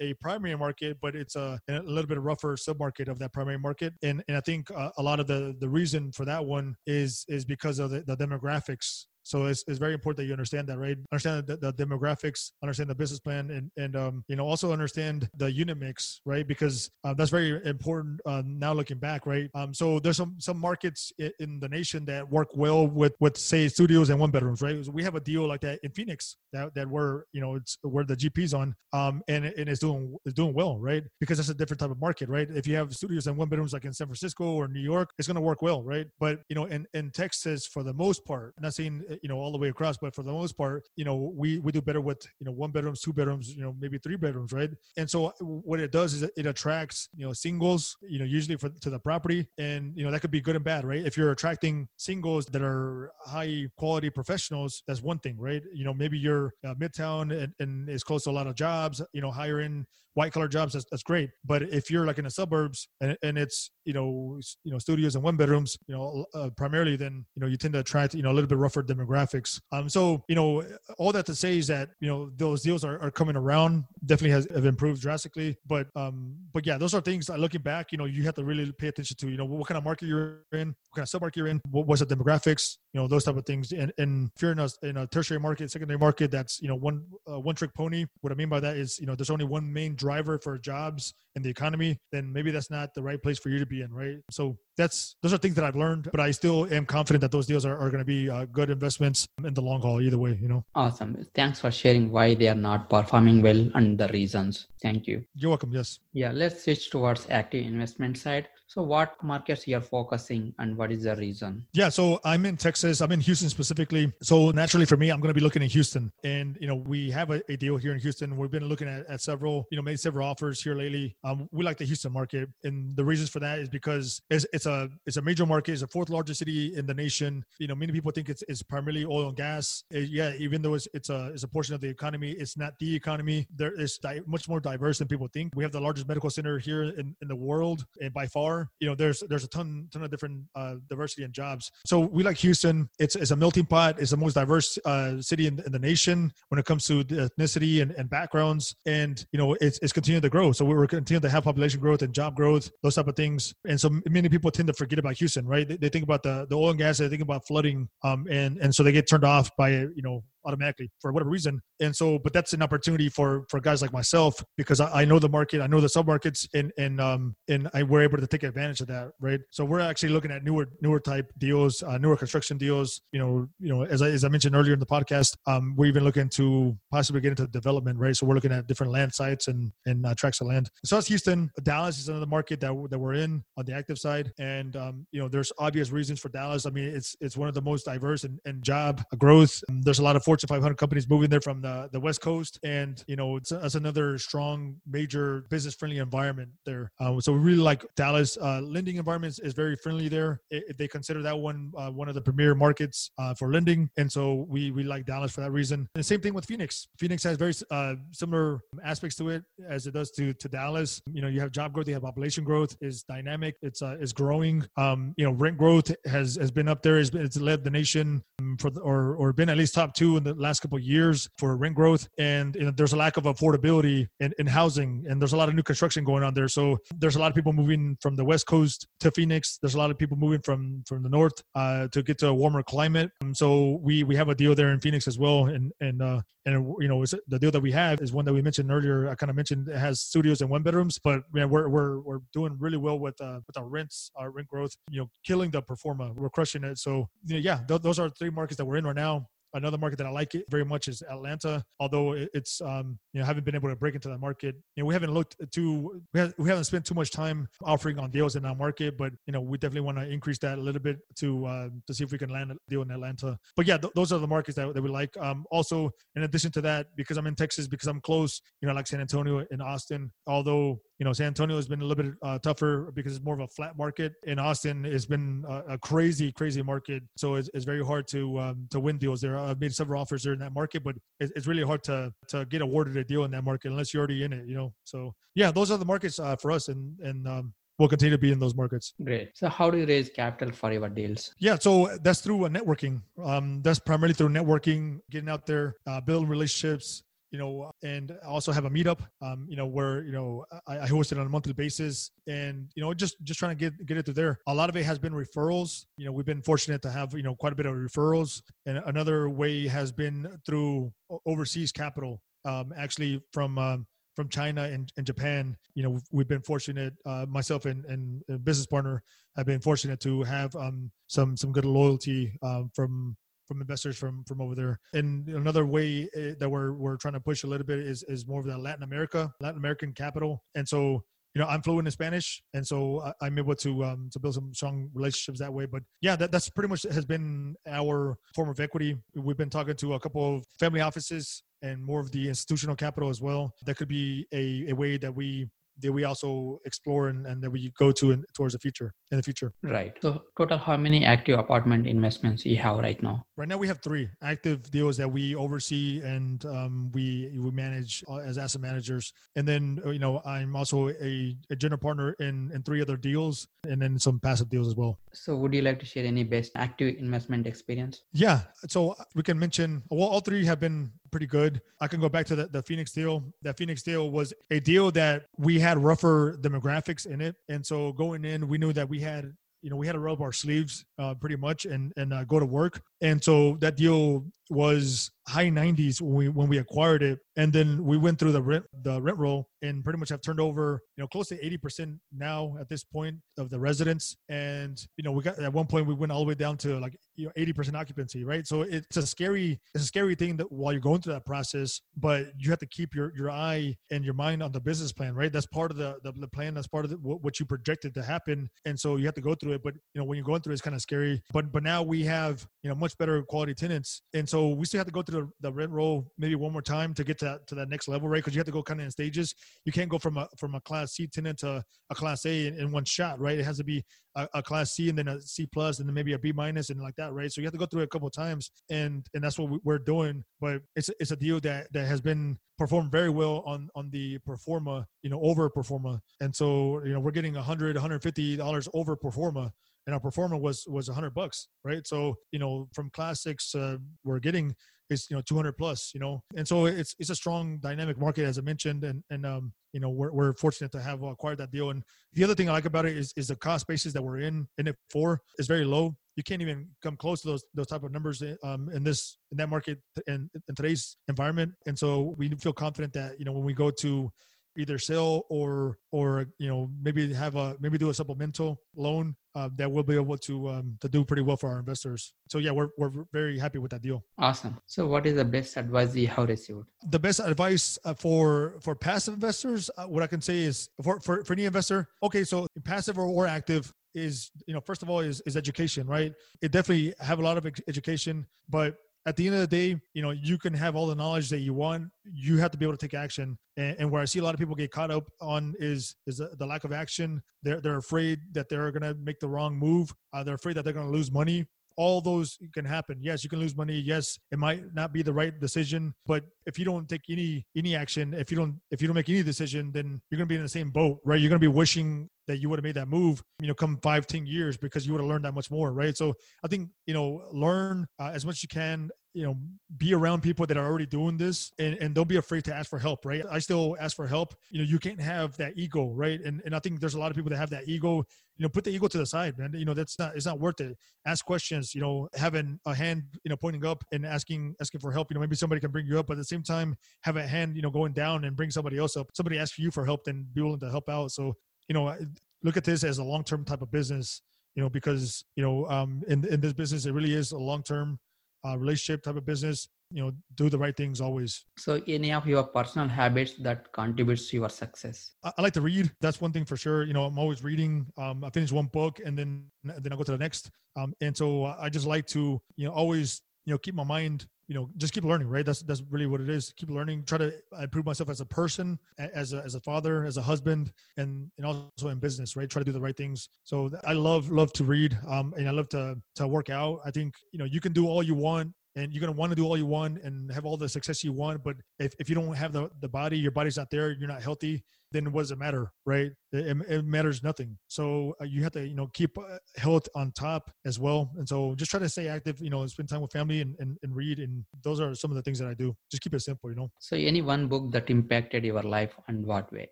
a 0.00 0.14
primary 0.14 0.56
market, 0.56 0.98
but 1.00 1.14
it's 1.16 1.36
a, 1.36 1.58
a 1.68 1.80
little 1.80 2.08
bit 2.08 2.20
rougher 2.20 2.56
submarket 2.56 3.08
of 3.08 3.18
that 3.18 3.32
primary 3.32 3.58
market. 3.58 3.94
And, 4.02 4.22
and 4.28 4.36
I 4.36 4.40
think 4.40 4.70
uh, 4.70 4.90
a 4.98 5.02
lot 5.02 5.20
of 5.20 5.26
the, 5.26 5.56
the 5.60 5.68
reason 5.68 6.12
for 6.12 6.24
that 6.24 6.44
one 6.44 6.76
is, 6.86 7.24
is 7.28 7.44
because 7.44 7.78
of 7.78 7.90
the, 7.90 8.02
the 8.02 8.16
demographics 8.16 9.06
so 9.30 9.46
it's, 9.46 9.62
it's 9.68 9.78
very 9.78 9.94
important 9.94 10.16
that 10.16 10.24
you 10.24 10.32
understand 10.32 10.66
that, 10.66 10.78
right? 10.78 10.96
Understand 11.12 11.46
the, 11.46 11.56
the 11.56 11.72
demographics, 11.74 12.50
understand 12.64 12.90
the 12.90 12.96
business 12.96 13.20
plan, 13.20 13.48
and 13.50 13.70
and 13.76 13.94
um, 13.94 14.24
you 14.26 14.34
know 14.34 14.44
also 14.44 14.72
understand 14.72 15.28
the 15.36 15.52
unit 15.52 15.78
mix, 15.78 16.20
right? 16.26 16.44
Because 16.44 16.90
uh, 17.04 17.14
that's 17.14 17.30
very 17.30 17.64
important 17.64 18.20
uh, 18.26 18.42
now 18.44 18.72
looking 18.72 18.98
back, 18.98 19.26
right? 19.26 19.48
Um, 19.54 19.72
so 19.72 20.00
there's 20.00 20.16
some 20.16 20.34
some 20.40 20.58
markets 20.58 21.12
in 21.38 21.60
the 21.60 21.68
nation 21.68 22.04
that 22.06 22.28
work 22.28 22.48
well 22.54 22.88
with 22.88 23.14
with 23.20 23.36
say 23.36 23.68
studios 23.68 24.10
and 24.10 24.18
one 24.18 24.32
bedrooms, 24.32 24.62
right? 24.62 24.84
So 24.84 24.90
we 24.90 25.04
have 25.04 25.14
a 25.14 25.20
deal 25.20 25.46
like 25.46 25.60
that 25.60 25.78
in 25.84 25.92
Phoenix 25.92 26.34
that 26.52 26.74
that 26.74 26.88
we're 26.88 27.22
you 27.32 27.40
know 27.40 27.54
it's 27.54 27.78
where 27.82 28.02
the 28.02 28.16
GP's 28.16 28.52
on, 28.52 28.74
um, 28.92 29.22
and 29.28 29.44
and 29.44 29.68
it's 29.68 29.78
doing 29.78 30.16
it's 30.24 30.34
doing 30.34 30.54
well, 30.54 30.76
right? 30.80 31.04
Because 31.20 31.38
that's 31.38 31.50
a 31.50 31.54
different 31.54 31.78
type 31.78 31.92
of 31.92 32.00
market, 32.00 32.28
right? 32.28 32.48
If 32.50 32.66
you 32.66 32.74
have 32.74 32.92
studios 32.94 33.28
and 33.28 33.36
one 33.36 33.48
bedrooms 33.48 33.72
like 33.72 33.84
in 33.84 33.92
San 33.92 34.08
Francisco 34.08 34.44
or 34.54 34.66
New 34.66 34.80
York, 34.80 35.10
it's 35.20 35.28
going 35.28 35.36
to 35.36 35.40
work 35.40 35.62
well, 35.62 35.84
right? 35.84 36.08
But 36.18 36.40
you 36.48 36.56
know 36.56 36.64
in 36.64 36.88
in 36.94 37.12
Texas 37.12 37.64
for 37.64 37.84
the 37.84 37.94
most 37.94 38.24
part, 38.24 38.54
I'm 38.56 38.64
not 38.64 38.74
saying 38.74 39.04
you 39.22 39.28
know 39.28 39.38
all 39.38 39.52
the 39.52 39.58
way 39.58 39.68
across 39.68 39.96
but 39.96 40.14
for 40.14 40.22
the 40.22 40.32
most 40.32 40.56
part 40.56 40.88
you 40.96 41.04
know 41.04 41.32
we 41.34 41.58
we 41.58 41.72
do 41.72 41.80
better 41.80 42.00
with 42.00 42.26
you 42.38 42.46
know 42.46 42.52
one 42.52 42.70
bedrooms 42.70 43.00
two 43.00 43.12
bedrooms 43.12 43.54
you 43.54 43.62
know 43.62 43.74
maybe 43.80 43.98
three 43.98 44.16
bedrooms 44.16 44.52
right 44.52 44.70
and 44.96 45.08
so 45.08 45.32
what 45.40 45.80
it 45.80 45.92
does 45.92 46.14
is 46.14 46.22
it 46.22 46.46
attracts 46.46 47.08
you 47.14 47.26
know 47.26 47.32
singles 47.32 47.96
you 48.02 48.18
know 48.18 48.24
usually 48.24 48.56
for 48.56 48.68
to 48.68 48.90
the 48.90 48.98
property 48.98 49.46
and 49.58 49.96
you 49.96 50.04
know 50.04 50.10
that 50.10 50.20
could 50.20 50.30
be 50.30 50.40
good 50.40 50.56
and 50.56 50.64
bad 50.64 50.84
right 50.84 51.04
if 51.04 51.16
you're 51.16 51.32
attracting 51.32 51.88
singles 51.96 52.46
that 52.46 52.62
are 52.62 53.12
high 53.24 53.66
quality 53.76 54.10
professionals 54.10 54.82
that's 54.86 55.02
one 55.02 55.18
thing 55.18 55.36
right 55.38 55.62
you 55.72 55.84
know 55.84 55.94
maybe 55.94 56.18
you're 56.18 56.52
uh, 56.66 56.74
midtown 56.74 57.42
and, 57.42 57.52
and 57.60 57.88
is 57.88 58.04
close 58.04 58.24
to 58.24 58.30
a 58.30 58.32
lot 58.32 58.46
of 58.46 58.54
jobs 58.54 59.02
you 59.12 59.20
know 59.20 59.30
higher 59.30 59.60
in 59.60 59.86
white 60.14 60.32
collar 60.32 60.48
jobs 60.48 60.72
that's, 60.72 60.84
that's 60.90 61.02
great 61.02 61.30
but 61.44 61.62
if 61.62 61.90
you're 61.90 62.06
like 62.06 62.18
in 62.18 62.24
the 62.24 62.30
suburbs 62.30 62.88
and, 63.00 63.16
and 63.22 63.38
it's 63.38 63.70
you 63.84 63.92
know 63.92 64.38
you 64.64 64.72
know 64.72 64.78
studios 64.78 65.14
and 65.14 65.24
one 65.24 65.36
bedrooms 65.36 65.76
you 65.86 65.94
know 65.94 66.24
uh, 66.34 66.50
primarily 66.56 66.96
then 66.96 67.24
you 67.34 67.40
know 67.40 67.46
you 67.46 67.56
tend 67.56 67.72
to 67.74 67.80
attract 67.80 68.14
you 68.14 68.22
know 68.22 68.30
a 68.30 68.34
little 68.34 68.48
bit 68.48 68.58
rougher 68.58 68.82
demographic 68.82 68.99
graphics. 69.06 69.60
Um, 69.72 69.88
so 69.88 70.24
you 70.28 70.34
know, 70.34 70.64
all 70.98 71.12
that 71.12 71.26
to 71.26 71.34
say 71.34 71.58
is 71.58 71.66
that 71.68 71.90
you 72.00 72.08
know 72.08 72.30
those 72.36 72.62
deals 72.62 72.84
are, 72.84 73.00
are 73.00 73.10
coming 73.10 73.36
around. 73.36 73.84
Definitely 74.06 74.30
has 74.30 74.48
have 74.54 74.66
improved 74.66 75.02
drastically. 75.02 75.56
But 75.66 75.88
um, 75.96 76.36
but 76.52 76.66
yeah, 76.66 76.78
those 76.78 76.94
are 76.94 77.00
things. 77.00 77.28
Looking 77.28 77.62
back, 77.62 77.92
you 77.92 77.98
know, 77.98 78.04
you 78.04 78.22
have 78.24 78.34
to 78.34 78.44
really 78.44 78.70
pay 78.72 78.88
attention 78.88 79.16
to. 79.18 79.28
You 79.28 79.36
know, 79.36 79.44
what 79.44 79.66
kind 79.66 79.78
of 79.78 79.84
market 79.84 80.06
you're 80.06 80.44
in, 80.52 80.68
what 80.68 80.96
kind 80.96 81.08
of 81.08 81.08
submarket 81.08 81.36
you're 81.36 81.48
in, 81.48 81.60
what 81.70 81.86
was 81.86 82.00
the 82.00 82.06
demographics, 82.06 82.78
you 82.92 83.00
know, 83.00 83.06
those 83.06 83.24
type 83.24 83.36
of 83.36 83.46
things. 83.46 83.72
And 83.72 83.92
and 83.98 84.30
if 84.34 84.42
you're 84.42 84.52
in 84.52 84.58
a 84.58 84.68
in 84.82 84.96
a 84.96 85.06
tertiary 85.06 85.40
market, 85.40 85.70
secondary 85.70 85.98
market, 85.98 86.30
that's 86.30 86.60
you 86.60 86.68
know 86.68 86.76
one 86.76 87.04
uh, 87.30 87.40
one 87.40 87.54
trick 87.54 87.74
pony. 87.74 88.06
What 88.20 88.32
I 88.32 88.36
mean 88.36 88.48
by 88.48 88.60
that 88.60 88.76
is 88.76 88.98
you 88.98 89.06
know 89.06 89.14
there's 89.14 89.30
only 89.30 89.44
one 89.44 89.72
main 89.72 89.94
driver 89.94 90.38
for 90.38 90.58
jobs 90.58 91.14
in 91.36 91.42
the 91.42 91.50
economy. 91.50 91.98
Then 92.12 92.32
maybe 92.32 92.50
that's 92.50 92.70
not 92.70 92.94
the 92.94 93.02
right 93.02 93.22
place 93.22 93.38
for 93.38 93.50
you 93.50 93.58
to 93.58 93.66
be 93.66 93.82
in, 93.82 93.92
right? 93.92 94.16
So 94.30 94.56
that's 94.80 95.16
those 95.22 95.32
are 95.32 95.38
things 95.38 95.54
that 95.56 95.64
I've 95.64 95.76
learned, 95.76 96.08
but 96.10 96.20
I 96.20 96.30
still 96.30 96.72
am 96.72 96.86
confident 96.86 97.20
that 97.22 97.30
those 97.30 97.46
deals 97.46 97.64
are, 97.64 97.76
are 97.76 97.90
going 97.90 98.00
to 98.00 98.04
be 98.04 98.30
uh, 98.30 98.46
good 98.46 98.70
investments 98.70 99.28
in 99.44 99.54
the 99.54 99.60
long 99.60 99.80
haul, 99.80 100.00
either 100.00 100.18
way, 100.18 100.38
you 100.40 100.48
know. 100.48 100.64
Awesome. 100.74 101.26
Thanks 101.34 101.60
for 101.60 101.70
sharing 101.70 102.10
why 102.10 102.34
they 102.34 102.48
are 102.48 102.54
not 102.54 102.88
performing 102.88 103.42
well 103.42 103.70
and 103.74 103.98
the 103.98 104.08
reasons. 104.08 104.66
Thank 104.82 105.06
you. 105.06 105.24
You're 105.34 105.50
welcome. 105.50 105.72
Yes. 105.72 106.00
Yeah, 106.12 106.32
let's 106.32 106.64
switch 106.64 106.90
towards 106.90 107.26
active 107.30 107.64
investment 107.64 108.18
side. 108.18 108.48
So 108.70 108.84
what 108.84 109.20
markets 109.20 109.66
you're 109.66 109.80
focusing 109.80 110.54
and 110.60 110.76
what 110.76 110.92
is 110.92 111.02
the 111.02 111.16
reason? 111.16 111.66
Yeah, 111.72 111.88
so 111.88 112.20
I'm 112.24 112.46
in 112.46 112.56
Texas. 112.56 113.00
I'm 113.00 113.10
in 113.10 113.18
Houston 113.18 113.48
specifically. 113.48 114.12
So 114.22 114.52
naturally 114.52 114.86
for 114.86 114.96
me, 114.96 115.10
I'm 115.10 115.18
going 115.18 115.34
to 115.34 115.34
be 115.34 115.40
looking 115.40 115.64
at 115.64 115.72
Houston. 115.72 116.12
And, 116.22 116.56
you 116.60 116.68
know, 116.68 116.76
we 116.76 117.10
have 117.10 117.32
a, 117.32 117.42
a 117.50 117.56
deal 117.56 117.76
here 117.78 117.92
in 117.92 117.98
Houston. 117.98 118.36
We've 118.36 118.48
been 118.48 118.66
looking 118.66 118.86
at, 118.86 119.06
at 119.06 119.20
several, 119.22 119.66
you 119.72 119.76
know, 119.76 119.82
made 119.82 119.98
several 119.98 120.24
offers 120.24 120.62
here 120.62 120.76
lately. 120.76 121.16
Um, 121.24 121.48
we 121.50 121.64
like 121.64 121.78
the 121.78 121.84
Houston 121.84 122.12
market. 122.12 122.48
And 122.62 122.94
the 122.94 123.04
reasons 123.04 123.28
for 123.28 123.40
that 123.40 123.58
is 123.58 123.68
because 123.68 124.22
it's, 124.30 124.46
it's 124.52 124.66
a 124.66 124.88
it's 125.04 125.16
a 125.16 125.22
major 125.22 125.46
market. 125.46 125.72
It's 125.72 125.80
the 125.80 125.88
fourth 125.88 126.08
largest 126.08 126.38
city 126.38 126.76
in 126.76 126.86
the 126.86 126.94
nation. 126.94 127.44
You 127.58 127.66
know, 127.66 127.74
many 127.74 127.90
people 127.90 128.12
think 128.12 128.28
it's, 128.28 128.44
it's 128.46 128.62
primarily 128.62 129.04
oil 129.04 129.26
and 129.26 129.36
gas. 129.36 129.82
It, 129.90 130.10
yeah, 130.10 130.34
even 130.38 130.62
though 130.62 130.74
it's, 130.74 130.86
it's 130.94 131.10
a 131.10 131.32
it's 131.34 131.42
a 131.42 131.48
portion 131.48 131.74
of 131.74 131.80
the 131.80 131.88
economy, 131.88 132.36
it's 132.38 132.56
not 132.56 132.78
the 132.78 132.94
economy. 132.94 133.48
There 133.52 133.72
is 133.72 133.98
di- 133.98 134.20
much 134.26 134.48
more 134.48 134.60
diverse 134.60 134.98
than 134.98 135.08
people 135.08 135.26
think. 135.26 135.54
We 135.56 135.64
have 135.64 135.72
the 135.72 135.80
largest 135.80 136.06
medical 136.06 136.30
center 136.30 136.60
here 136.60 136.84
in, 136.84 137.16
in 137.20 137.26
the 137.26 137.34
world 137.34 137.84
and 138.00 138.14
by 138.14 138.28
far 138.28 138.59
you 138.80 138.88
know, 138.88 138.94
there's 138.94 139.22
there's 139.28 139.44
a 139.44 139.48
ton 139.48 139.88
ton 139.92 140.02
of 140.02 140.10
different 140.10 140.44
uh, 140.54 140.74
diversity 140.88 141.24
in 141.24 141.32
jobs. 141.32 141.70
So 141.86 142.00
we 142.00 142.22
like 142.22 142.36
Houston. 142.38 142.88
It's 142.98 143.16
it's 143.16 143.30
a 143.30 143.36
melting 143.36 143.66
pot. 143.66 144.00
It's 144.00 144.10
the 144.10 144.16
most 144.16 144.34
diverse 144.34 144.78
uh, 144.84 145.20
city 145.20 145.46
in, 145.46 145.60
in 145.64 145.72
the 145.72 145.78
nation 145.78 146.32
when 146.48 146.58
it 146.58 146.64
comes 146.64 146.86
to 146.86 147.04
ethnicity 147.04 147.82
and, 147.82 147.92
and 147.92 148.08
backgrounds. 148.08 148.74
And 148.86 149.24
you 149.32 149.38
know, 149.38 149.56
it's 149.60 149.78
it's 149.82 149.92
continuing 149.92 150.22
to 150.22 150.30
grow. 150.30 150.52
So 150.52 150.64
we're 150.64 150.86
continuing 150.86 151.22
to 151.22 151.30
have 151.30 151.44
population 151.44 151.80
growth 151.80 152.02
and 152.02 152.14
job 152.14 152.36
growth, 152.36 152.70
those 152.82 152.94
type 152.94 153.08
of 153.08 153.16
things. 153.16 153.54
And 153.66 153.80
so 153.80 153.90
many 154.08 154.28
people 154.28 154.50
tend 154.50 154.68
to 154.68 154.74
forget 154.74 154.98
about 154.98 155.16
Houston, 155.18 155.46
right? 155.46 155.66
They, 155.66 155.76
they 155.76 155.88
think 155.88 156.04
about 156.04 156.22
the 156.22 156.46
the 156.48 156.56
oil 156.56 156.70
and 156.70 156.78
gas. 156.78 156.98
They 156.98 157.08
think 157.08 157.22
about 157.22 157.46
flooding, 157.46 157.88
um, 158.04 158.26
and 158.30 158.58
and 158.58 158.74
so 158.74 158.82
they 158.82 158.92
get 158.92 159.08
turned 159.08 159.24
off 159.24 159.50
by 159.56 159.70
you 159.70 160.02
know 160.02 160.24
automatically 160.44 160.90
for 161.00 161.12
whatever 161.12 161.30
reason. 161.30 161.60
And 161.80 161.94
so, 161.94 162.18
but 162.18 162.32
that's 162.32 162.52
an 162.52 162.62
opportunity 162.62 163.08
for 163.08 163.44
for 163.48 163.60
guys 163.60 163.82
like 163.82 163.92
myself 163.92 164.42
because 164.56 164.80
I, 164.80 165.02
I 165.02 165.04
know 165.04 165.18
the 165.18 165.28
market, 165.28 165.60
I 165.60 165.66
know 165.66 165.80
the 165.80 165.88
submarkets, 165.88 166.46
and 166.54 166.72
and 166.78 167.00
um 167.00 167.34
and 167.48 167.68
I 167.74 167.82
we're 167.82 168.02
able 168.02 168.18
to 168.18 168.26
take 168.26 168.42
advantage 168.42 168.80
of 168.80 168.86
that, 168.88 169.12
right? 169.20 169.40
So 169.50 169.64
we're 169.64 169.80
actually 169.80 170.10
looking 170.10 170.30
at 170.30 170.44
newer 170.44 170.68
newer 170.80 171.00
type 171.00 171.30
deals, 171.38 171.82
uh, 171.82 171.98
newer 171.98 172.16
construction 172.16 172.58
deals. 172.58 173.00
You 173.12 173.20
know, 173.20 173.48
you 173.58 173.72
know, 173.72 173.84
as 173.84 174.02
I 174.02 174.08
as 174.08 174.24
I 174.24 174.28
mentioned 174.28 174.54
earlier 174.54 174.74
in 174.74 174.80
the 174.80 174.86
podcast, 174.86 175.36
um, 175.46 175.74
we're 175.76 175.86
even 175.86 176.04
looking 176.04 176.28
to 176.30 176.76
possibly 176.90 177.20
get 177.20 177.30
into 177.30 177.46
development, 177.46 177.98
right? 177.98 178.14
So 178.14 178.26
we're 178.26 178.34
looking 178.34 178.52
at 178.52 178.66
different 178.66 178.92
land 178.92 179.14
sites 179.14 179.48
and 179.48 179.72
and 179.86 180.04
uh, 180.04 180.14
tracts 180.14 180.40
of 180.40 180.46
land. 180.46 180.70
So 180.84 180.96
that's 180.96 181.08
Houston. 181.08 181.50
Dallas 181.62 181.98
is 181.98 182.08
another 182.08 182.26
market 182.26 182.60
that 182.60 182.88
that 182.90 182.98
we're 182.98 183.14
in 183.14 183.42
on 183.56 183.64
the 183.64 183.74
active 183.74 183.98
side, 183.98 184.32
and 184.38 184.76
um, 184.76 185.06
you 185.12 185.20
know, 185.20 185.28
there's 185.28 185.52
obvious 185.58 185.90
reasons 185.90 186.20
for 186.20 186.28
Dallas. 186.28 186.66
I 186.66 186.70
mean, 186.70 186.84
it's 186.84 187.16
it's 187.20 187.36
one 187.36 187.48
of 187.48 187.54
the 187.54 187.62
most 187.62 187.84
diverse 187.84 188.24
and, 188.24 188.38
and 188.44 188.62
job 188.62 189.02
growth. 189.18 189.62
Um, 189.68 189.82
there's 189.82 189.98
a 189.98 190.02
lot 190.02 190.16
of 190.16 190.24
Fortune 190.30 190.46
500 190.46 190.76
companies 190.76 191.08
moving 191.08 191.28
there 191.28 191.40
from 191.40 191.60
the, 191.60 191.88
the 191.90 191.98
West 191.98 192.20
Coast. 192.20 192.60
And, 192.62 193.02
you 193.08 193.16
know, 193.16 193.34
it's, 193.34 193.50
it's 193.50 193.74
another 193.74 194.16
strong, 194.16 194.76
major 194.86 195.44
business 195.50 195.74
friendly 195.74 195.98
environment 195.98 196.50
there. 196.64 196.92
Uh, 197.00 197.18
so 197.18 197.32
we 197.32 197.40
really 197.40 197.58
like 197.58 197.84
Dallas. 197.96 198.38
Uh, 198.40 198.60
lending 198.60 198.94
environments 198.94 199.40
is 199.40 199.54
very 199.54 199.74
friendly 199.74 200.08
there. 200.08 200.40
It, 200.52 200.78
they 200.78 200.86
consider 200.86 201.20
that 201.22 201.36
one 201.36 201.72
uh, 201.76 201.90
one 201.90 202.08
of 202.08 202.14
the 202.14 202.20
premier 202.20 202.54
markets 202.54 203.10
uh, 203.18 203.34
for 203.34 203.52
lending. 203.52 203.90
And 203.96 204.10
so 204.10 204.46
we, 204.48 204.70
we 204.70 204.84
like 204.84 205.04
Dallas 205.04 205.32
for 205.32 205.40
that 205.40 205.50
reason. 205.50 205.80
And 205.80 206.00
the 206.00 206.04
same 206.04 206.20
thing 206.20 206.32
with 206.32 206.44
Phoenix. 206.44 206.86
Phoenix 206.96 207.24
has 207.24 207.36
very 207.36 207.54
uh, 207.72 207.96
similar 208.12 208.60
aspects 208.84 209.16
to 209.16 209.30
it 209.30 209.42
as 209.68 209.88
it 209.88 209.94
does 209.94 210.12
to, 210.12 210.32
to 210.34 210.48
Dallas. 210.48 211.02
You 211.12 211.22
know, 211.22 211.28
you 211.28 211.40
have 211.40 211.50
job 211.50 211.72
growth, 211.72 211.88
you 211.88 211.94
have 211.94 212.04
population 212.04 212.44
growth 212.44 212.76
is 212.80 213.02
dynamic. 213.02 213.56
It's 213.62 213.82
uh, 213.82 213.96
is 214.00 214.12
growing. 214.12 214.64
Um, 214.76 215.12
you 215.16 215.24
know, 215.24 215.32
rent 215.32 215.58
growth 215.58 215.92
has, 216.06 216.36
has 216.36 216.52
been 216.52 216.68
up 216.68 216.84
there. 216.84 216.98
It's, 216.98 217.10
it's 217.10 217.36
led 217.36 217.64
the 217.64 217.70
nation 217.70 218.22
um, 218.38 218.56
for 218.60 218.70
the, 218.70 218.80
or, 218.80 219.16
or 219.16 219.32
been 219.32 219.48
at 219.48 219.58
least 219.58 219.74
top 219.74 219.94
two 219.94 220.19
in 220.26 220.36
the 220.36 220.42
last 220.42 220.60
couple 220.60 220.78
of 220.78 220.84
years 220.84 221.28
for 221.38 221.56
rent 221.56 221.74
growth, 221.74 222.08
and 222.18 222.54
there's 222.76 222.92
a 222.92 222.96
lack 222.96 223.16
of 223.16 223.24
affordability 223.24 224.06
in, 224.20 224.32
in 224.38 224.46
housing, 224.46 225.04
and 225.08 225.20
there's 225.20 225.32
a 225.32 225.36
lot 225.36 225.48
of 225.48 225.54
new 225.54 225.62
construction 225.62 226.04
going 226.04 226.22
on 226.22 226.34
there. 226.34 226.48
So 226.48 226.78
there's 226.96 227.16
a 227.16 227.18
lot 227.18 227.28
of 227.28 227.34
people 227.34 227.52
moving 227.52 227.96
from 228.00 228.16
the 228.16 228.24
west 228.24 228.46
coast 228.46 228.86
to 229.00 229.10
Phoenix. 229.10 229.58
There's 229.60 229.74
a 229.74 229.78
lot 229.78 229.90
of 229.90 229.98
people 229.98 230.16
moving 230.16 230.40
from 230.42 230.82
from 230.86 231.02
the 231.02 231.08
north 231.08 231.42
uh, 231.54 231.88
to 231.88 232.02
get 232.02 232.18
to 232.18 232.28
a 232.28 232.34
warmer 232.34 232.62
climate. 232.62 233.10
Um, 233.22 233.34
so 233.34 233.80
we 233.82 234.04
we 234.04 234.16
have 234.16 234.28
a 234.28 234.34
deal 234.34 234.54
there 234.54 234.70
in 234.70 234.80
Phoenix 234.80 235.06
as 235.08 235.18
well, 235.18 235.46
and 235.46 235.72
and 235.80 236.02
uh, 236.02 236.20
and 236.46 236.74
you 236.80 236.88
know 236.88 237.04
the 237.28 237.38
deal 237.38 237.50
that 237.50 237.60
we 237.60 237.72
have 237.72 238.00
is 238.00 238.12
one 238.12 238.24
that 238.24 238.32
we 238.32 238.42
mentioned 238.42 238.70
earlier. 238.70 239.08
I 239.08 239.14
kind 239.14 239.30
of 239.30 239.36
mentioned 239.36 239.68
it 239.68 239.76
has 239.76 240.00
studios 240.00 240.40
and 240.40 240.50
one 240.50 240.62
bedrooms, 240.62 240.98
but 240.98 241.22
man, 241.32 241.50
we're 241.50 241.68
we're 241.68 242.00
we're 242.00 242.20
doing 242.32 242.56
really 242.58 242.78
well 242.78 242.98
with 242.98 243.20
uh, 243.20 243.40
with 243.46 243.56
our 243.56 243.68
rents, 243.68 244.10
our 244.16 244.30
rent 244.30 244.48
growth. 244.48 244.76
You 244.90 245.00
know, 245.00 245.10
killing 245.24 245.50
the 245.50 245.62
pro 245.62 245.76
forma. 245.76 246.12
We're 246.14 246.30
crushing 246.30 246.64
it. 246.64 246.78
So 246.78 247.08
you 247.26 247.34
know, 247.34 247.40
yeah, 247.40 247.60
th- 247.68 247.82
those 247.82 247.98
are 247.98 248.10
three 248.10 248.30
markets 248.30 248.56
that 248.58 248.64
we're 248.64 248.76
in 248.76 248.86
right 248.86 248.96
now. 248.96 249.26
Another 249.54 249.78
market 249.78 249.96
that 249.98 250.06
I 250.06 250.10
like 250.10 250.32
very 250.48 250.64
much 250.64 250.88
is 250.88 251.02
Atlanta, 251.02 251.64
although 251.78 252.12
it's 252.12 252.60
um, 252.60 252.98
you 253.12 253.20
know 253.20 253.26
haven't 253.26 253.44
been 253.44 253.54
able 253.54 253.68
to 253.68 253.76
break 253.76 253.94
into 253.94 254.08
that 254.08 254.18
market. 254.18 254.54
You 254.76 254.82
know 254.82 254.86
we 254.86 254.94
haven't 254.94 255.12
looked 255.12 255.36
to 255.52 256.00
we, 256.14 256.32
we 256.38 256.48
haven't 256.48 256.64
spent 256.64 256.84
too 256.84 256.94
much 256.94 257.10
time 257.10 257.48
offering 257.64 257.98
on 257.98 258.10
deals 258.10 258.36
in 258.36 258.42
that 258.44 258.56
market, 258.56 258.96
but 258.96 259.12
you 259.26 259.32
know 259.32 259.40
we 259.40 259.58
definitely 259.58 259.82
want 259.82 259.98
to 259.98 260.08
increase 260.08 260.38
that 260.38 260.58
a 260.58 260.60
little 260.60 260.80
bit 260.80 260.98
to 261.18 261.44
uh, 261.46 261.68
to 261.86 261.94
see 261.94 262.04
if 262.04 262.12
we 262.12 262.18
can 262.18 262.30
land 262.30 262.52
a 262.52 262.56
deal 262.68 262.82
in 262.82 262.90
Atlanta. 262.90 263.38
But 263.56 263.66
yeah, 263.66 263.78
th- 263.78 263.92
those 263.94 264.12
are 264.12 264.18
the 264.18 264.28
markets 264.28 264.56
that, 264.56 264.72
that 264.74 264.82
we 264.82 264.88
like. 264.88 265.16
Um, 265.18 265.44
also, 265.50 265.90
in 266.16 266.22
addition 266.22 266.52
to 266.52 266.60
that, 266.62 266.86
because 266.96 267.16
I'm 267.16 267.26
in 267.26 267.34
Texas, 267.34 267.66
because 267.66 267.88
I'm 267.88 268.00
close, 268.00 268.40
you 268.60 268.68
know, 268.68 268.74
like 268.74 268.86
San 268.86 269.00
Antonio 269.00 269.44
and 269.50 269.62
Austin. 269.62 270.12
Although 270.26 270.80
you 271.00 271.04
know, 271.06 271.14
San 271.14 271.28
Antonio 271.28 271.56
has 271.56 271.66
been 271.66 271.80
a 271.80 271.84
little 271.86 272.04
bit 272.04 272.14
uh, 272.22 272.38
tougher 272.40 272.92
because 272.94 273.16
it's 273.16 273.24
more 273.24 273.32
of 273.32 273.40
a 273.40 273.48
flat 273.48 273.76
market. 273.78 274.12
In 274.24 274.38
Austin, 274.38 274.84
it's 274.84 275.06
been 275.06 275.46
a, 275.48 275.72
a 275.74 275.78
crazy, 275.78 276.30
crazy 276.30 276.60
market. 276.60 277.02
So 277.16 277.36
it's, 277.36 277.48
it's 277.54 277.64
very 277.64 277.82
hard 277.82 278.06
to 278.08 278.38
um, 278.38 278.68
to 278.70 278.78
win 278.78 278.98
deals 278.98 279.22
there. 279.22 279.38
I've 279.38 279.58
made 279.58 279.74
several 279.74 279.98
offers 280.02 280.24
there 280.24 280.34
in 280.34 280.38
that 280.40 280.52
market, 280.52 280.84
but 280.84 280.96
it's, 281.18 281.32
it's 281.34 281.46
really 281.46 281.64
hard 281.64 281.82
to 281.84 282.12
to 282.28 282.44
get 282.44 282.60
awarded 282.60 282.98
a 282.98 283.04
deal 283.04 283.24
in 283.24 283.30
that 283.30 283.44
market 283.44 283.70
unless 283.70 283.94
you're 283.94 284.02
already 284.02 284.24
in 284.24 284.34
it. 284.34 284.46
You 284.46 284.54
know, 284.54 284.74
so 284.84 285.14
yeah, 285.34 285.50
those 285.50 285.70
are 285.70 285.78
the 285.78 285.86
markets 285.86 286.18
uh, 286.20 286.36
for 286.36 286.50
us, 286.50 286.68
and 286.68 287.00
and 287.00 287.26
um, 287.26 287.54
we'll 287.78 287.88
continue 287.88 288.14
to 288.14 288.20
be 288.20 288.30
in 288.30 288.38
those 288.38 288.54
markets. 288.54 288.92
Great. 289.02 289.30
So, 289.34 289.48
how 289.48 289.70
do 289.70 289.78
you 289.78 289.86
raise 289.86 290.10
capital 290.10 290.52
for 290.52 290.70
your 290.70 290.86
deals? 290.90 291.34
Yeah, 291.38 291.56
so 291.58 291.96
that's 292.02 292.20
through 292.20 292.40
networking. 292.50 293.00
Um, 293.24 293.62
that's 293.62 293.78
primarily 293.78 294.12
through 294.12 294.28
networking, 294.28 295.00
getting 295.10 295.30
out 295.30 295.46
there, 295.46 295.76
uh, 295.86 296.02
building 296.02 296.28
relationships, 296.28 297.04
you 297.30 297.38
know, 297.38 297.70
and 297.82 298.16
also 298.26 298.50
have 298.52 298.64
a 298.64 298.70
meetup, 298.70 299.00
um, 299.22 299.46
you 299.48 299.56
know, 299.56 299.66
where, 299.66 300.02
you 300.02 300.12
know, 300.12 300.44
I, 300.66 300.80
I 300.80 300.86
host 300.86 301.12
it 301.12 301.18
on 301.18 301.26
a 301.26 301.28
monthly 301.28 301.52
basis 301.52 302.10
and, 302.26 302.68
you 302.74 302.82
know, 302.82 302.92
just, 302.92 303.16
just 303.22 303.38
trying 303.38 303.56
to 303.56 303.70
get, 303.70 303.86
get 303.86 303.96
it 303.96 304.04
through 304.04 304.14
there. 304.14 304.40
A 304.48 304.54
lot 304.54 304.68
of 304.68 304.76
it 304.76 304.84
has 304.84 304.98
been 304.98 305.12
referrals. 305.12 305.86
You 305.96 306.06
know, 306.06 306.12
we've 306.12 306.26
been 306.26 306.42
fortunate 306.42 306.82
to 306.82 306.90
have, 306.90 307.12
you 307.14 307.22
know, 307.22 307.34
quite 307.34 307.52
a 307.52 307.56
bit 307.56 307.66
of 307.66 307.74
referrals. 307.74 308.42
And 308.66 308.78
another 308.86 309.28
way 309.28 309.68
has 309.68 309.92
been 309.92 310.40
through 310.44 310.92
overseas 311.24 311.70
capital, 311.72 312.20
um, 312.44 312.72
actually 312.76 313.22
from, 313.32 313.58
um, 313.58 313.86
from 314.16 314.28
China 314.28 314.64
and, 314.64 314.92
and, 314.96 315.06
Japan, 315.06 315.56
you 315.74 315.82
know, 315.82 315.98
we've 316.10 316.28
been 316.28 316.42
fortunate. 316.42 316.94
Uh, 317.06 317.26
myself 317.28 317.64
and, 317.64 317.84
and 317.86 318.44
business 318.44 318.66
partner 318.66 319.02
have 319.36 319.46
been 319.46 319.60
fortunate 319.60 320.00
to 320.00 320.22
have 320.22 320.54
um, 320.56 320.90
some 321.06 321.36
some 321.36 321.52
good 321.52 321.64
loyalty 321.64 322.36
um, 322.42 322.70
from 322.74 323.16
from 323.50 323.60
investors 323.60 323.98
from 323.98 324.22
from 324.28 324.40
over 324.40 324.54
there. 324.54 324.78
And 324.92 325.26
another 325.28 325.66
way 325.66 326.08
eh, 326.14 326.34
that 326.38 326.48
we're 326.48 326.72
we're 326.72 326.96
trying 326.96 327.14
to 327.14 327.20
push 327.20 327.42
a 327.42 327.48
little 327.48 327.66
bit 327.66 327.80
is 327.80 328.04
is 328.04 328.28
more 328.28 328.38
of 328.38 328.46
the 328.46 328.56
Latin 328.56 328.84
America, 328.84 329.32
Latin 329.40 329.58
American 329.58 329.92
capital. 329.92 330.44
And 330.54 330.68
so 330.68 331.02
you 331.34 331.40
know 331.40 331.46
i'm 331.46 331.62
fluent 331.62 331.86
in 331.86 331.92
spanish 331.92 332.42
and 332.54 332.66
so 332.66 333.12
i'm 333.22 333.38
able 333.38 333.54
to 333.54 333.84
um, 333.84 334.10
to 334.12 334.18
build 334.18 334.34
some 334.34 334.52
strong 334.52 334.90
relationships 334.94 335.38
that 335.38 335.52
way 335.52 335.64
but 335.64 335.80
yeah 336.00 336.16
that, 336.16 336.32
that's 336.32 336.50
pretty 336.50 336.68
much 336.68 336.82
has 336.82 337.04
been 337.04 337.54
our 337.68 338.16
form 338.34 338.48
of 338.48 338.58
equity 338.58 338.98
we've 339.14 339.36
been 339.36 339.48
talking 339.48 339.76
to 339.76 339.94
a 339.94 340.00
couple 340.00 340.38
of 340.38 340.44
family 340.58 340.80
offices 340.80 341.44
and 341.62 341.84
more 341.84 342.00
of 342.00 342.10
the 342.10 342.26
institutional 342.26 342.74
capital 342.74 343.08
as 343.08 343.20
well 343.20 343.54
that 343.64 343.76
could 343.76 343.86
be 343.86 344.26
a, 344.32 344.70
a 344.70 344.72
way 344.72 344.96
that 344.96 345.14
we 345.14 345.46
that 345.80 345.92
we 345.92 346.02
also 346.02 346.58
explore 346.64 347.06
and, 347.08 347.26
and 347.26 347.40
that 347.40 347.50
we 347.50 347.72
go 347.78 347.92
to 347.92 348.10
in, 348.10 348.24
towards 348.34 348.54
the 348.54 348.58
future 348.58 348.92
in 349.10 349.16
the 349.16 349.22
future. 349.22 349.52
Right. 349.62 349.96
So 350.00 350.22
total, 350.36 350.58
how 350.58 350.76
many 350.76 351.04
active 351.04 351.38
apartment 351.38 351.86
investments 351.86 352.44
you 352.44 352.56
have 352.58 352.78
right 352.78 353.00
now? 353.02 353.26
Right 353.36 353.48
now, 353.48 353.58
we 353.58 353.66
have 353.66 353.80
three 353.80 354.08
active 354.22 354.70
deals 354.70 354.96
that 354.98 355.10
we 355.10 355.34
oversee 355.34 356.00
and 356.02 356.44
um, 356.46 356.90
we 356.92 357.30
we 357.34 357.50
manage 357.50 358.04
uh, 358.08 358.16
as 358.16 358.38
asset 358.38 358.60
managers. 358.60 359.12
And 359.36 359.46
then 359.46 359.80
uh, 359.84 359.90
you 359.90 359.98
know 359.98 360.22
I'm 360.24 360.54
also 360.54 360.88
a, 360.88 361.36
a 361.50 361.56
general 361.56 361.78
partner 361.78 362.12
in 362.20 362.50
in 362.54 362.62
three 362.62 362.80
other 362.80 362.96
deals 362.96 363.48
and 363.64 363.80
then 363.80 363.98
some 363.98 364.20
passive 364.20 364.48
deals 364.48 364.68
as 364.68 364.76
well. 364.76 364.98
So 365.12 365.36
would 365.36 365.52
you 365.52 365.62
like 365.62 365.80
to 365.80 365.86
share 365.86 366.04
any 366.04 366.24
best 366.24 366.52
active 366.54 366.96
investment 366.98 367.46
experience? 367.46 368.02
Yeah. 368.12 368.42
So 368.68 368.94
we 369.14 369.22
can 369.22 369.38
mention 369.38 369.82
well, 369.90 370.08
all 370.08 370.20
three 370.20 370.44
have 370.44 370.60
been 370.60 370.92
pretty 371.10 371.26
good. 371.26 371.60
I 371.80 371.88
can 371.88 372.00
go 372.00 372.08
back 372.08 372.26
to 372.26 372.36
the, 372.36 372.46
the 372.46 372.62
Phoenix 372.62 372.92
deal. 372.92 373.24
That 373.42 373.56
Phoenix 373.56 373.82
deal 373.82 374.10
was 374.10 374.32
a 374.50 374.60
deal 374.60 374.90
that 374.92 375.26
we 375.36 375.58
had 375.58 375.78
rougher 375.78 376.38
demographics 376.40 377.06
in 377.06 377.20
it. 377.20 377.36
And 377.48 377.66
so 377.66 377.92
going 377.92 378.24
in, 378.24 378.48
we 378.48 378.58
knew 378.58 378.72
that 378.72 378.88
we 378.88 378.99
had 379.00 379.32
you 379.62 379.70
know 379.70 379.76
we 379.76 379.86
had 379.86 379.92
to 379.92 379.98
roll 379.98 380.14
up 380.14 380.20
our 380.20 380.32
sleeves 380.32 380.84
uh, 380.98 381.14
pretty 381.14 381.36
much 381.36 381.66
and 381.66 381.92
and 381.96 382.12
uh, 382.12 382.24
go 382.24 382.38
to 382.38 382.46
work. 382.46 382.82
And 383.00 383.22
so 383.22 383.56
that 383.60 383.76
deal 383.76 384.24
was 384.50 385.10
high 385.30 385.48
90s 385.48 386.00
when 386.00 386.14
we 386.14 386.28
when 386.28 386.48
we 386.48 386.58
acquired 386.58 387.02
it. 387.02 387.20
And 387.36 387.52
then 387.52 387.84
we 387.84 387.96
went 387.96 388.18
through 388.18 388.32
the 388.32 388.42
rent 388.42 388.64
the 388.82 389.00
rent 389.00 389.16
roll 389.16 389.48
and 389.62 389.84
pretty 389.84 389.98
much 389.98 390.08
have 390.08 390.20
turned 390.20 390.40
over 390.40 390.82
you 390.96 391.02
know 391.02 391.08
close 391.08 391.28
to 391.28 391.36
80% 391.36 391.98
now 392.12 392.56
at 392.60 392.68
this 392.68 392.82
point 392.82 393.16
of 393.38 393.48
the 393.48 393.58
residents. 393.58 394.16
And 394.28 394.78
you 394.96 395.04
know 395.04 395.12
we 395.12 395.22
got 395.22 395.38
at 395.38 395.52
one 395.52 395.66
point 395.66 395.86
we 395.86 395.94
went 395.94 396.10
all 396.10 396.20
the 396.20 396.26
way 396.26 396.34
down 396.34 396.56
to 396.58 396.78
like 396.80 396.96
you 397.14 397.26
know 397.26 397.32
80% 397.38 397.74
occupancy 397.74 398.24
right? 398.24 398.46
So 398.46 398.62
it's 398.62 398.96
a 398.96 399.06
scary 399.06 399.60
it's 399.74 399.84
a 399.84 399.86
scary 399.86 400.16
thing 400.16 400.36
that 400.38 400.50
while 400.50 400.72
you're 400.72 400.80
going 400.80 401.00
through 401.00 401.14
that 401.14 401.26
process 401.26 401.80
but 401.96 402.26
you 402.36 402.50
have 402.50 402.58
to 402.58 402.66
keep 402.66 402.94
your 402.94 403.12
your 403.16 403.30
eye 403.30 403.76
and 403.90 404.04
your 404.04 404.14
mind 404.14 404.42
on 404.42 404.50
the 404.50 404.60
business 404.60 404.92
plan 404.92 405.14
right? 405.14 405.32
That's 405.32 405.46
part 405.46 405.70
of 405.70 405.76
the 405.76 405.96
the, 406.02 406.12
the 406.16 406.28
plan. 406.28 406.54
That's 406.54 406.68
part 406.68 406.84
of 406.84 406.90
the, 406.90 406.96
what 406.96 407.38
you 407.38 407.46
projected 407.46 407.94
to 407.94 408.02
happen. 408.02 408.50
And 408.64 408.78
so 408.78 408.96
you 408.96 409.04
have 409.06 409.14
to 409.14 409.20
go 409.20 409.34
through 409.34 409.52
it. 409.52 409.62
But 409.62 409.74
you 409.94 410.00
know 410.00 410.04
when 410.04 410.16
you're 410.16 410.24
going 410.24 410.42
through 410.42 410.52
it, 410.52 410.54
it's 410.54 410.62
kind 410.62 410.74
of 410.74 410.82
scary. 410.82 411.22
But 411.32 411.52
but 411.52 411.62
now 411.62 411.82
we 411.82 412.02
have 412.04 412.44
you 412.64 412.68
know 412.68 412.74
much 412.74 412.98
better 412.98 413.22
quality 413.22 413.54
tenants. 413.54 414.02
And 414.14 414.28
so 414.28 414.39
we 414.48 414.64
still 414.66 414.78
have 414.78 414.86
to 414.86 414.92
go 414.92 415.02
through 415.02 415.32
the, 415.40 415.48
the 415.48 415.52
rent 415.52 415.70
roll 415.70 416.10
maybe 416.18 416.34
one 416.34 416.52
more 416.52 416.62
time 416.62 416.94
to 416.94 417.04
get 417.04 417.18
to 417.18 417.24
that, 417.24 417.46
to 417.46 417.54
that 417.54 417.68
next 417.68 417.88
level, 417.88 418.08
right? 418.08 418.18
Because 418.18 418.34
you 418.34 418.38
have 418.38 418.46
to 418.46 418.52
go 418.52 418.62
kind 418.62 418.80
of 418.80 418.84
in 418.84 418.90
stages. 418.90 419.34
You 419.64 419.72
can't 419.72 419.88
go 419.88 419.98
from 419.98 420.16
a 420.16 420.28
from 420.38 420.54
a 420.54 420.60
class 420.60 420.92
C 420.92 421.06
tenant 421.06 421.38
to 421.40 421.62
a 421.90 421.94
class 421.94 422.24
A 422.26 422.46
in, 422.46 422.58
in 422.58 422.72
one 422.72 422.84
shot, 422.84 423.18
right? 423.18 423.38
It 423.38 423.44
has 423.44 423.58
to 423.58 423.64
be 423.64 423.84
a, 424.16 424.28
a, 424.34 424.42
class 424.42 424.72
C 424.72 424.88
and 424.88 424.98
then 424.98 425.08
a 425.08 425.20
C 425.20 425.46
plus 425.46 425.78
and 425.78 425.88
then 425.88 425.94
maybe 425.94 426.12
a 426.12 426.18
B 426.18 426.32
minus 426.32 426.70
and 426.70 426.80
like 426.80 426.96
that, 426.96 427.12
right? 427.12 427.30
So 427.30 427.40
you 427.40 427.46
have 427.46 427.52
to 427.52 427.58
go 427.58 427.66
through 427.66 427.82
it 427.82 427.84
a 427.84 427.88
couple 427.88 428.10
times, 428.10 428.50
and 428.70 429.06
and 429.14 429.22
that's 429.22 429.38
what 429.38 429.64
we're 429.64 429.78
doing. 429.78 430.24
But 430.40 430.62
it's 430.76 430.90
it's 431.00 431.10
a 431.10 431.16
deal 431.16 431.40
that 431.40 431.72
that 431.72 431.86
has 431.86 432.00
been 432.00 432.38
performed 432.58 432.90
very 432.90 433.10
well 433.10 433.42
on 433.46 433.68
on 433.74 433.90
the 433.90 434.18
pro 434.18 434.36
forma, 434.36 434.86
you 435.02 435.10
know, 435.10 435.20
over 435.20 435.48
pro 435.50 435.62
forma, 435.62 436.00
and 436.20 436.34
so 436.34 436.82
you 436.84 436.92
know 436.92 437.00
we're 437.00 437.10
getting 437.10 437.34
100 437.34 437.76
150 437.76 438.36
dollars 438.36 438.68
over 438.74 438.96
pro 438.96 439.10
forma 439.10 439.52
and 439.86 439.94
our 439.94 440.00
pro 440.00 440.10
forma 440.10 440.36
was 440.36 440.64
was 440.68 440.88
100 440.88 441.14
bucks 441.14 441.48
right? 441.64 441.86
So 441.86 442.16
you 442.32 442.38
know 442.38 442.68
from 442.72 442.90
classics 442.90 443.54
uh, 443.54 443.78
we're 444.04 444.20
getting 444.20 444.54
is 444.90 445.06
you 445.08 445.16
know 445.16 445.22
200 445.22 445.56
plus 445.56 445.92
you 445.94 446.00
know? 446.00 446.22
And 446.36 446.46
so 446.46 446.66
it's 446.66 446.94
it's 446.98 447.10
a 447.10 447.14
strong 447.14 447.58
dynamic 447.58 447.98
market 447.98 448.24
as 448.24 448.38
i 448.38 448.42
mentioned 448.42 448.84
and 448.84 449.02
and 449.10 449.24
um 449.24 449.52
you 449.72 449.80
know 449.80 449.88
we're, 449.88 450.12
we're 450.12 450.32
fortunate 450.34 450.72
to 450.72 450.82
have 450.82 451.02
acquired 451.02 451.38
that 451.38 451.52
deal. 451.52 451.70
And 451.70 451.82
the 452.12 452.24
other 452.24 452.34
thing 452.34 452.48
i 452.48 452.52
like 452.52 452.64
about 452.64 452.86
it 452.86 452.96
is 452.96 453.12
is 453.16 453.28
the 453.28 453.36
cost 453.36 453.66
basis 453.66 453.92
that 453.92 454.02
we're 454.02 454.18
in 454.18 454.46
in 454.58 454.66
it 454.68 454.76
for 454.90 455.20
is 455.38 455.46
very 455.46 455.64
low. 455.64 455.96
You 456.16 456.22
can't 456.24 456.42
even 456.42 456.68
come 456.82 456.96
close 456.96 457.22
to 457.22 457.28
those 457.28 457.44
those 457.54 457.68
type 457.68 457.84
of 457.84 457.92
numbers 457.92 458.22
um, 458.42 458.68
in 458.74 458.82
this 458.82 459.18
in 459.30 459.38
that 459.38 459.48
market 459.48 459.78
in, 460.06 460.28
in 460.34 460.54
today's 460.54 460.96
environment. 461.08 461.52
And 461.66 461.78
so 461.78 462.14
we 462.18 462.28
feel 462.30 462.52
confident 462.52 462.92
that 462.94 463.18
you 463.18 463.24
know 463.24 463.32
when 463.32 463.44
we 463.44 463.54
go 463.54 463.70
to 463.70 464.12
either 464.56 464.78
sell 464.78 465.26
or 465.28 465.78
or 465.92 466.26
you 466.38 466.48
know 466.48 466.70
maybe 466.82 467.12
have 467.12 467.36
a 467.36 467.56
maybe 467.60 467.78
do 467.78 467.90
a 467.90 467.94
supplemental 467.94 468.60
loan 468.76 469.14
uh, 469.34 469.48
that 469.56 469.70
we'll 469.70 469.82
be 469.82 469.94
able 469.94 470.18
to 470.18 470.48
um, 470.48 470.76
to 470.80 470.88
do 470.88 471.04
pretty 471.04 471.22
well 471.22 471.36
for 471.36 471.50
our 471.50 471.58
investors. 471.58 472.12
So 472.28 472.38
yeah, 472.38 472.50
we're 472.50 472.68
we're 472.76 473.04
very 473.12 473.38
happy 473.38 473.58
with 473.58 473.70
that 473.70 473.82
deal. 473.82 474.04
Awesome. 474.18 474.60
So 474.66 474.86
what 474.86 475.06
is 475.06 475.14
the 475.16 475.24
best 475.24 475.56
advice 475.56 475.94
you 475.94 476.08
have 476.08 476.28
received? 476.28 476.64
The 476.90 476.98
best 476.98 477.20
advice 477.20 477.78
uh, 477.84 477.94
for 477.94 478.56
for 478.60 478.74
passive 478.74 479.14
investors, 479.14 479.70
uh, 479.76 479.84
what 479.84 480.02
I 480.02 480.06
can 480.06 480.20
say 480.20 480.40
is 480.40 480.68
for, 480.82 481.00
for 481.00 481.24
for 481.24 481.32
any 481.32 481.44
investor. 481.44 481.88
Okay, 482.02 482.24
so 482.24 482.46
passive 482.64 482.98
or, 482.98 483.04
or 483.04 483.26
active 483.26 483.72
is 483.94 484.30
you 484.46 484.54
know 484.54 484.60
first 484.60 484.82
of 484.82 484.90
all 484.90 485.00
is 485.00 485.20
is 485.22 485.36
education, 485.36 485.86
right? 485.86 486.12
It 486.42 486.52
definitely 486.52 486.94
have 487.00 487.18
a 487.18 487.22
lot 487.22 487.36
of 487.36 487.46
education, 487.68 488.26
but 488.48 488.76
at 489.06 489.16
the 489.16 489.26
end 489.26 489.34
of 489.34 489.40
the 489.40 489.46
day, 489.46 489.80
you 489.94 490.02
know, 490.02 490.10
you 490.10 490.36
can 490.36 490.52
have 490.52 490.76
all 490.76 490.86
the 490.86 490.94
knowledge 490.94 491.30
that 491.30 491.38
you 491.38 491.54
want. 491.54 491.90
You 492.04 492.36
have 492.38 492.50
to 492.50 492.58
be 492.58 492.66
able 492.66 492.76
to 492.76 492.86
take 492.86 492.94
action. 492.94 493.38
And, 493.56 493.76
and 493.78 493.90
where 493.90 494.02
I 494.02 494.04
see 494.04 494.18
a 494.18 494.22
lot 494.22 494.34
of 494.34 494.40
people 494.40 494.54
get 494.54 494.70
caught 494.70 494.90
up 494.90 495.10
on 495.20 495.54
is 495.58 495.94
is 496.06 496.18
the, 496.18 496.46
lack 496.46 496.64
of 496.64 496.72
action. 496.72 497.22
They're 497.42 497.60
they're 497.60 497.78
afraid 497.78 498.20
that 498.32 498.48
they're 498.48 498.70
going 498.70 498.82
to 498.82 498.94
make 498.94 499.18
the 499.20 499.28
wrong 499.28 499.56
move. 499.56 499.94
Uh, 500.12 500.22
they're 500.22 500.34
afraid 500.34 500.56
that 500.56 500.64
they're 500.64 500.74
going 500.74 500.86
to 500.86 500.92
lose 500.92 501.10
money. 501.10 501.46
All 501.84 501.98
those 502.10 502.28
can 502.56 502.66
happen. 502.76 502.94
Yes, 503.00 503.24
you 503.24 503.30
can 503.30 503.40
lose 503.44 503.56
money. 503.56 503.78
Yes, 503.92 504.04
it 504.34 504.38
might 504.46 504.62
not 504.80 504.92
be 504.96 505.02
the 505.08 505.14
right 505.20 505.34
decision. 505.46 505.82
But 506.12 506.22
if 506.50 506.58
you 506.58 506.64
don't 506.70 506.86
take 506.92 507.04
any 507.08 507.30
any 507.56 507.72
action, 507.82 508.12
if 508.22 508.30
you 508.30 508.36
don't 508.40 508.54
if 508.70 508.78
you 508.80 508.86
don't 508.88 508.98
make 509.00 509.08
any 509.08 509.22
decision, 509.32 509.72
then 509.76 509.86
you're 510.06 510.18
going 510.20 510.28
to 510.28 510.32
be 510.34 510.40
in 510.40 510.42
the 510.42 510.56
same 510.60 510.70
boat, 510.70 510.96
right? 511.08 511.18
You're 511.20 511.32
going 511.34 511.44
to 511.44 511.50
be 511.50 511.56
wishing 511.62 511.88
that 512.28 512.38
you 512.40 512.48
would 512.48 512.58
have 512.60 512.68
made 512.70 512.78
that 512.80 512.88
move, 512.98 513.22
you 513.40 513.48
know, 513.48 513.54
come 513.54 513.78
five, 513.82 514.06
ten 514.06 514.24
years 514.26 514.54
because 514.56 514.86
you 514.86 514.92
would 514.92 515.00
have 515.00 515.10
learned 515.12 515.24
that 515.24 515.34
much 515.40 515.50
more, 515.50 515.72
right? 515.72 515.96
So 515.96 516.14
I 516.44 516.48
think, 516.48 516.68
you 516.86 516.94
know, 516.94 517.08
learn 517.32 517.86
uh, 517.98 518.10
as 518.14 518.24
much 518.26 518.36
as 518.36 518.42
you 518.42 518.48
can, 518.48 518.90
you 519.12 519.24
know, 519.24 519.36
be 519.76 519.92
around 519.92 520.22
people 520.22 520.46
that 520.46 520.56
are 520.56 520.64
already 520.64 520.86
doing 520.86 521.16
this 521.16 521.52
and, 521.58 521.74
and 521.78 521.94
don't 521.94 522.08
be 522.08 522.16
afraid 522.16 522.44
to 522.44 522.54
ask 522.54 522.70
for 522.70 522.78
help, 522.78 523.04
right? 523.04 523.24
I 523.30 523.40
still 523.40 523.76
ask 523.80 523.96
for 523.96 524.06
help. 524.06 524.34
You 524.50 524.58
know, 524.58 524.64
you 524.64 524.78
can't 524.78 525.00
have 525.00 525.36
that 525.38 525.54
ego, 525.56 525.92
right? 525.94 526.20
And 526.20 526.40
and 526.44 526.54
I 526.54 526.60
think 526.60 526.80
there's 526.80 526.94
a 526.94 526.98
lot 526.98 527.10
of 527.10 527.16
people 527.16 527.30
that 527.30 527.36
have 527.36 527.50
that 527.50 527.66
ego, 527.66 528.04
you 528.36 528.42
know, 528.44 528.48
put 528.48 528.64
the 528.64 528.70
ego 528.70 528.86
to 528.86 528.98
the 528.98 529.06
side, 529.06 529.36
man. 529.36 529.52
You 529.54 529.64
know, 529.64 529.74
that's 529.74 529.98
not 529.98 530.14
it's 530.14 530.26
not 530.26 530.38
worth 530.38 530.60
it. 530.60 530.76
Ask 531.06 531.24
questions, 531.24 531.74
you 531.74 531.80
know, 531.80 532.08
having 532.14 532.60
a 532.66 532.74
hand, 532.74 533.02
you 533.24 533.30
know, 533.30 533.36
pointing 533.36 533.66
up 533.66 533.84
and 533.92 534.06
asking 534.06 534.54
asking 534.60 534.80
for 534.80 534.92
help. 534.92 535.10
You 535.10 535.14
know, 535.14 535.20
maybe 535.20 535.36
somebody 535.36 535.60
can 535.60 535.72
bring 535.72 535.86
you 535.86 535.98
up, 535.98 536.06
but 536.06 536.14
at 536.14 536.18
the 536.18 536.24
same 536.24 536.42
time, 536.42 536.76
have 537.02 537.16
a 537.16 537.26
hand, 537.26 537.56
you 537.56 537.62
know, 537.62 537.70
going 537.70 537.92
down 537.92 538.24
and 538.24 538.36
bring 538.36 538.50
somebody 538.50 538.78
else 538.78 538.96
up. 538.96 539.08
Somebody 539.14 539.38
asks 539.38 539.58
you 539.58 539.70
for 539.70 539.84
help, 539.84 540.04
then 540.04 540.26
be 540.32 540.42
willing 540.42 540.60
to 540.60 540.70
help 540.70 540.88
out. 540.88 541.10
So 541.10 541.34
you 541.68 541.74
know, 541.74 541.96
look 542.42 542.56
at 542.56 542.64
this 542.64 542.84
as 542.84 542.98
a 542.98 543.04
long 543.04 543.24
term 543.24 543.44
type 543.44 543.62
of 543.62 543.70
business. 543.70 544.22
You 544.54 544.62
know, 544.62 544.68
because 544.68 545.24
you 545.36 545.42
know, 545.42 545.66
um, 545.66 546.02
in 546.08 546.24
in 546.26 546.40
this 546.40 546.52
business, 546.52 546.86
it 546.86 546.92
really 546.92 547.14
is 547.14 547.32
a 547.32 547.38
long 547.38 547.62
term 547.62 547.98
uh, 548.46 548.56
relationship 548.58 549.02
type 549.02 549.16
of 549.16 549.24
business. 549.24 549.68
You 549.92 550.04
know, 550.04 550.12
do 550.36 550.48
the 550.48 550.58
right 550.58 550.76
things 550.76 551.00
always. 551.00 551.44
So, 551.58 551.82
any 551.88 552.12
of 552.12 552.24
your 552.24 552.44
personal 552.44 552.86
habits 552.86 553.34
that 553.42 553.72
contributes 553.72 554.28
to 554.30 554.36
your 554.36 554.48
success? 554.48 555.12
I, 555.24 555.32
I 555.36 555.42
like 555.42 555.52
to 555.54 555.60
read. 555.60 555.90
That's 556.00 556.20
one 556.20 556.32
thing 556.32 556.44
for 556.44 556.56
sure. 556.56 556.84
You 556.84 556.92
know, 556.92 557.04
I'm 557.04 557.18
always 557.18 557.42
reading. 557.42 557.86
Um, 557.98 558.22
I 558.22 558.30
finish 558.30 558.52
one 558.52 558.66
book 558.66 559.00
and 559.04 559.18
then 559.18 559.46
then 559.64 559.92
I 559.92 559.96
go 559.96 560.04
to 560.04 560.12
the 560.12 560.18
next. 560.18 560.50
Um, 560.76 560.94
and 561.00 561.16
so 561.16 561.46
I 561.46 561.68
just 561.68 561.86
like 561.86 562.06
to 562.08 562.40
you 562.56 562.66
know 562.66 562.72
always 562.72 563.22
you 563.44 563.52
know 563.52 563.58
keep 563.58 563.74
my 563.74 563.84
mind 563.84 564.26
you 564.48 564.54
know 564.54 564.68
just 564.76 564.92
keep 564.92 565.04
learning 565.04 565.28
right? 565.28 565.46
That's 565.46 565.62
that's 565.62 565.82
really 565.90 566.06
what 566.06 566.20
it 566.20 566.28
is. 566.28 566.52
Keep 566.56 566.70
learning 566.70 567.04
try 567.04 567.18
to 567.18 567.32
improve 567.60 567.86
myself 567.86 568.10
as 568.10 568.20
a 568.20 568.26
person 568.26 568.78
as 568.98 569.32
a, 569.32 569.42
as 569.44 569.54
a 569.54 569.60
father 569.60 570.04
as 570.04 570.16
a 570.16 570.22
husband 570.22 570.72
and 570.96 571.30
and 571.36 571.46
also 571.46 571.88
in 571.88 571.98
business 571.98 572.36
right? 572.36 572.50
Try 572.50 572.60
to 572.60 572.64
do 572.64 572.72
the 572.72 572.80
right 572.80 572.96
things. 572.96 573.28
So 573.44 573.70
i 573.84 573.92
love 573.92 574.30
love 574.30 574.52
to 574.54 574.64
read 574.64 574.98
um 575.06 575.32
and 575.36 575.48
i 575.48 575.52
love 575.52 575.68
to 575.70 575.96
to 576.16 576.26
work 576.26 576.50
out. 576.50 576.80
I 576.84 576.90
think 576.90 577.14
you 577.32 577.38
know 577.38 577.44
you 577.44 577.60
can 577.60 577.72
do 577.72 577.86
all 577.86 578.02
you 578.02 578.14
want 578.14 578.52
and 578.76 578.92
you're 578.92 579.00
going 579.00 579.12
to 579.12 579.18
want 579.18 579.30
to 579.30 579.36
do 579.36 579.44
all 579.44 579.56
you 579.56 579.66
want 579.66 579.98
and 580.02 580.30
have 580.32 580.44
all 580.44 580.56
the 580.56 580.68
success 580.68 581.02
you 581.02 581.12
want 581.12 581.42
but 581.42 581.56
if, 581.78 581.92
if 581.98 582.08
you 582.08 582.14
don't 582.14 582.34
have 582.34 582.52
the, 582.52 582.70
the 582.80 582.88
body 582.88 583.18
your 583.18 583.30
body's 583.30 583.56
not 583.56 583.70
there 583.70 583.90
you're 583.92 584.08
not 584.08 584.22
healthy 584.22 584.62
then 584.92 585.12
what 585.12 585.22
does 585.22 585.30
it 585.30 585.38
matter 585.38 585.70
right? 585.90 586.12
It, 586.32 586.56
it 586.68 586.84
matters 586.84 587.22
nothing. 587.22 587.58
So 587.66 588.14
uh, 588.20 588.24
you 588.24 588.42
have 588.42 588.52
to 588.52 588.66
you 588.66 588.74
know 588.74 588.88
keep 588.92 589.18
uh, 589.18 589.38
health 589.56 589.88
on 589.94 590.12
top 590.12 590.50
as 590.64 590.78
well. 590.78 591.10
And 591.16 591.28
so 591.28 591.54
just 591.56 591.70
try 591.70 591.80
to 591.80 591.88
stay 591.88 592.08
active 592.08 592.40
you 592.40 592.50
know 592.50 592.66
spend 592.66 592.88
time 592.88 593.00
with 593.00 593.12
family 593.12 593.40
and, 593.40 593.56
and, 593.58 593.76
and 593.82 593.94
read 593.94 594.18
and 594.18 594.44
those 594.62 594.80
are 594.80 594.94
some 594.94 595.10
of 595.10 595.16
the 595.16 595.22
things 595.22 595.38
that 595.40 595.48
i 595.48 595.54
do. 595.54 595.74
Just 595.90 596.02
keep 596.02 596.14
it 596.14 596.20
simple 596.20 596.50
you 596.50 596.56
know? 596.56 596.70
So 596.78 596.96
any 596.96 597.22
one 597.22 597.48
book 597.48 597.70
that 597.72 597.90
impacted 597.90 598.44
your 598.44 598.62
life 598.62 598.94
and 599.08 599.26
what 599.26 599.52
way? 599.52 599.68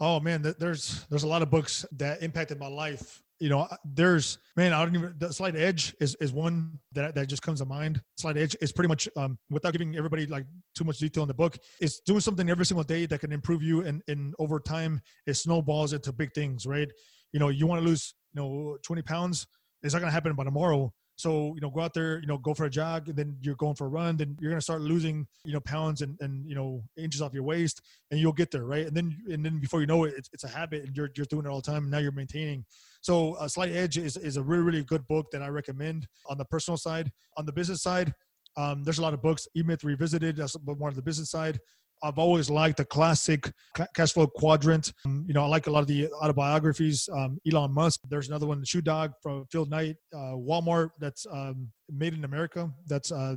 Oh 0.00 0.20
man 0.20 0.42
there's 0.42 1.04
there's 1.10 1.24
a 1.24 1.28
lot 1.28 1.42
of 1.42 1.50
books 1.50 1.84
that 1.92 2.22
impacted 2.22 2.58
my 2.58 2.68
life 2.68 3.22
you 3.38 3.48
know, 3.48 3.68
there's 3.84 4.38
man, 4.56 4.72
I 4.72 4.84
don't 4.84 4.94
even 4.94 5.14
the 5.18 5.32
slight 5.32 5.56
edge 5.56 5.94
is 6.00 6.16
is 6.20 6.32
one 6.32 6.78
that 6.92 7.14
that 7.14 7.28
just 7.28 7.42
comes 7.42 7.60
to 7.60 7.66
mind. 7.66 8.00
Slight 8.16 8.36
edge 8.36 8.56
is 8.60 8.72
pretty 8.72 8.88
much 8.88 9.08
um 9.16 9.38
without 9.50 9.72
giving 9.72 9.96
everybody 9.96 10.26
like 10.26 10.46
too 10.74 10.84
much 10.84 10.98
detail 10.98 11.22
in 11.24 11.28
the 11.28 11.34
book, 11.34 11.58
is 11.80 12.00
doing 12.06 12.20
something 12.20 12.48
every 12.48 12.64
single 12.64 12.84
day 12.84 13.06
that 13.06 13.20
can 13.20 13.32
improve 13.32 13.62
you 13.62 13.82
and 13.82 14.02
and 14.08 14.34
over 14.38 14.58
time 14.58 15.00
it 15.26 15.34
snowballs 15.34 15.92
into 15.92 16.12
big 16.12 16.32
things, 16.32 16.66
right? 16.66 16.88
You 17.32 17.40
know, 17.40 17.48
you 17.48 17.66
want 17.66 17.82
to 17.82 17.86
lose, 17.86 18.14
you 18.32 18.40
know, 18.40 18.78
20 18.82 19.02
pounds, 19.02 19.46
it's 19.82 19.92
not 19.92 20.00
gonna 20.00 20.12
happen 20.12 20.34
by 20.34 20.44
tomorrow. 20.44 20.92
So, 21.16 21.54
you 21.54 21.60
know, 21.60 21.70
go 21.70 21.80
out 21.80 21.94
there, 21.94 22.20
you 22.20 22.26
know, 22.26 22.38
go 22.38 22.54
for 22.54 22.66
a 22.66 22.70
jog, 22.70 23.08
and 23.08 23.16
then 23.16 23.36
you're 23.40 23.56
going 23.56 23.74
for 23.74 23.86
a 23.86 23.88
run, 23.88 24.16
then 24.16 24.36
you're 24.38 24.50
gonna 24.50 24.60
start 24.60 24.82
losing, 24.82 25.26
you 25.44 25.52
know, 25.52 25.60
pounds 25.60 26.02
and, 26.02 26.16
and 26.20 26.48
you 26.48 26.54
know, 26.54 26.82
inches 26.96 27.22
off 27.22 27.32
your 27.32 27.42
waist, 27.42 27.80
and 28.10 28.20
you'll 28.20 28.32
get 28.32 28.50
there, 28.50 28.64
right? 28.64 28.86
And 28.86 28.94
then 28.94 29.16
and 29.30 29.44
then 29.44 29.58
before 29.58 29.80
you 29.80 29.86
know 29.86 30.04
it, 30.04 30.14
it's, 30.16 30.28
it's 30.32 30.44
a 30.44 30.48
habit 30.48 30.84
and 30.84 30.96
you're 30.96 31.08
just 31.08 31.30
doing 31.30 31.46
it 31.46 31.48
all 31.48 31.60
the 31.60 31.70
time. 31.70 31.84
And 31.84 31.90
now 31.90 31.98
you're 31.98 32.12
maintaining. 32.12 32.64
So 33.00 33.36
a 33.40 33.48
Slight 33.48 33.72
Edge 33.72 33.98
is, 33.98 34.16
is 34.16 34.36
a 34.36 34.42
really, 34.42 34.62
really 34.62 34.82
good 34.82 35.06
book 35.06 35.26
that 35.32 35.40
I 35.42 35.48
recommend 35.48 36.08
on 36.28 36.38
the 36.38 36.44
personal 36.44 36.76
side. 36.76 37.10
On 37.36 37.46
the 37.46 37.52
business 37.52 37.82
side, 37.82 38.12
um, 38.56 38.84
there's 38.84 38.98
a 38.98 39.02
lot 39.02 39.14
of 39.14 39.22
books. 39.22 39.46
E-Myth 39.56 39.84
Revisited, 39.84 40.36
that's 40.36 40.56
one 40.64 40.82
on 40.82 40.94
the 40.94 41.02
business 41.02 41.30
side. 41.30 41.60
I've 42.02 42.18
always 42.18 42.50
liked 42.50 42.76
the 42.78 42.84
classic 42.84 43.52
cash 43.94 44.12
flow 44.12 44.26
quadrant. 44.26 44.92
Um, 45.04 45.24
you 45.26 45.34
know, 45.34 45.44
I 45.44 45.46
like 45.46 45.66
a 45.66 45.70
lot 45.70 45.80
of 45.80 45.86
the 45.86 46.08
autobiographies. 46.12 47.08
Um, 47.12 47.38
Elon 47.50 47.72
Musk. 47.72 48.00
There's 48.08 48.28
another 48.28 48.46
one, 48.46 48.64
Shoe 48.64 48.82
Dog 48.82 49.12
from 49.22 49.46
Phil 49.50 49.66
Knight. 49.66 49.96
Uh, 50.14 50.36
Walmart. 50.36 50.90
That's 50.98 51.26
um, 51.30 51.68
made 51.90 52.14
in 52.14 52.24
America. 52.24 52.70
That's 52.86 53.12
uh, 53.12 53.36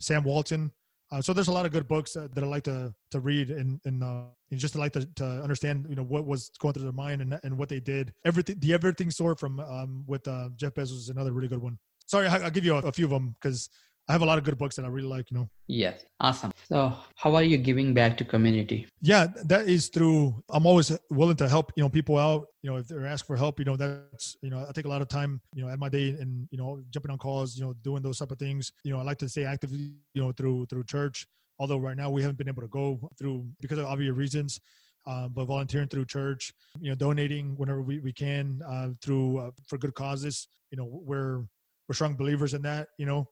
Sam 0.00 0.24
Walton. 0.24 0.72
Uh, 1.12 1.20
so 1.20 1.34
there's 1.34 1.48
a 1.48 1.52
lot 1.52 1.66
of 1.66 1.72
good 1.72 1.86
books 1.86 2.14
that, 2.14 2.34
that 2.34 2.42
I 2.42 2.46
like 2.46 2.64
to 2.64 2.92
to 3.10 3.20
read 3.20 3.50
and 3.50 3.78
and, 3.84 4.02
uh, 4.02 4.24
and 4.50 4.58
just 4.58 4.72
to 4.74 4.80
like 4.80 4.94
to, 4.94 5.04
to 5.16 5.24
understand 5.42 5.86
you 5.88 5.94
know 5.94 6.02
what 6.02 6.24
was 6.24 6.50
going 6.58 6.72
through 6.72 6.84
their 6.84 6.92
mind 6.92 7.20
and, 7.20 7.38
and 7.44 7.58
what 7.58 7.68
they 7.68 7.80
did. 7.80 8.14
Everything 8.24 8.56
the 8.60 8.72
everything 8.72 9.10
store 9.10 9.36
from 9.36 9.60
um, 9.60 10.04
with 10.06 10.26
uh, 10.26 10.48
Jeff 10.56 10.72
Bezos 10.72 10.92
is 10.92 11.08
another 11.10 11.32
really 11.32 11.48
good 11.48 11.60
one. 11.60 11.78
Sorry, 12.06 12.26
I, 12.26 12.38
will 12.38 12.50
give 12.50 12.64
you 12.64 12.74
a, 12.74 12.78
a 12.78 12.92
few 12.92 13.04
of 13.04 13.10
them 13.10 13.36
because 13.40 13.68
I 14.08 14.12
have 14.12 14.22
a 14.22 14.24
lot 14.24 14.36
of 14.36 14.44
good 14.44 14.58
books 14.58 14.76
that 14.76 14.84
I 14.84 14.88
really 14.88 15.06
like, 15.06 15.30
you 15.30 15.38
know. 15.38 15.48
Yes. 15.68 16.04
Awesome. 16.18 16.52
So 16.68 16.92
how 17.16 17.34
are 17.36 17.42
you 17.42 17.56
giving 17.56 17.94
back 17.94 18.16
to 18.18 18.24
community? 18.24 18.88
Yeah, 19.00 19.28
that 19.44 19.68
is 19.68 19.88
through 19.88 20.42
I'm 20.50 20.66
always 20.66 20.96
willing 21.10 21.36
to 21.36 21.48
help, 21.48 21.72
you 21.76 21.82
know, 21.82 21.88
people 21.88 22.18
out. 22.18 22.46
You 22.62 22.70
know, 22.70 22.76
if 22.78 22.88
they're 22.88 23.06
asking 23.06 23.26
for 23.26 23.36
help, 23.36 23.58
you 23.58 23.64
know, 23.64 23.76
that's 23.76 24.36
you 24.42 24.50
know, 24.50 24.66
I 24.68 24.72
take 24.72 24.86
a 24.86 24.88
lot 24.88 25.02
of 25.02 25.08
time, 25.08 25.40
you 25.54 25.64
know, 25.64 25.70
at 25.70 25.78
my 25.78 25.88
day 25.88 26.10
and, 26.10 26.48
you 26.50 26.58
know, 26.58 26.82
jumping 26.90 27.12
on 27.12 27.18
calls, 27.18 27.56
you 27.56 27.64
know, 27.64 27.74
doing 27.84 28.02
those 28.02 28.18
type 28.18 28.32
of 28.32 28.38
things. 28.38 28.72
You 28.82 28.92
know, 28.92 28.98
I 28.98 29.02
like 29.02 29.18
to 29.18 29.28
stay 29.28 29.44
active, 29.44 29.72
you 29.72 29.94
know, 30.14 30.32
through 30.32 30.66
through 30.66 30.84
church. 30.84 31.26
Although 31.58 31.78
right 31.78 31.96
now 31.96 32.10
we 32.10 32.22
haven't 32.22 32.38
been 32.38 32.48
able 32.48 32.62
to 32.62 32.68
go 32.68 32.98
through 33.18 33.46
because 33.60 33.78
of 33.78 33.86
obvious 33.86 34.14
reasons. 34.14 34.60
Um, 35.04 35.32
but 35.34 35.46
volunteering 35.46 35.88
through 35.88 36.04
church, 36.04 36.52
you 36.80 36.90
know, 36.90 36.94
donating 36.94 37.56
whenever 37.56 37.82
we, 37.82 37.98
we 37.98 38.12
can 38.12 38.62
uh, 38.68 38.90
through 39.00 39.38
uh, 39.38 39.50
for 39.66 39.76
good 39.76 39.94
causes. 39.94 40.48
You 40.70 40.78
know, 40.78 40.86
we're 40.86 41.44
we're 41.88 41.94
strong 41.94 42.14
believers 42.14 42.54
in 42.54 42.62
that. 42.62 42.88
You 42.98 43.06
know, 43.06 43.28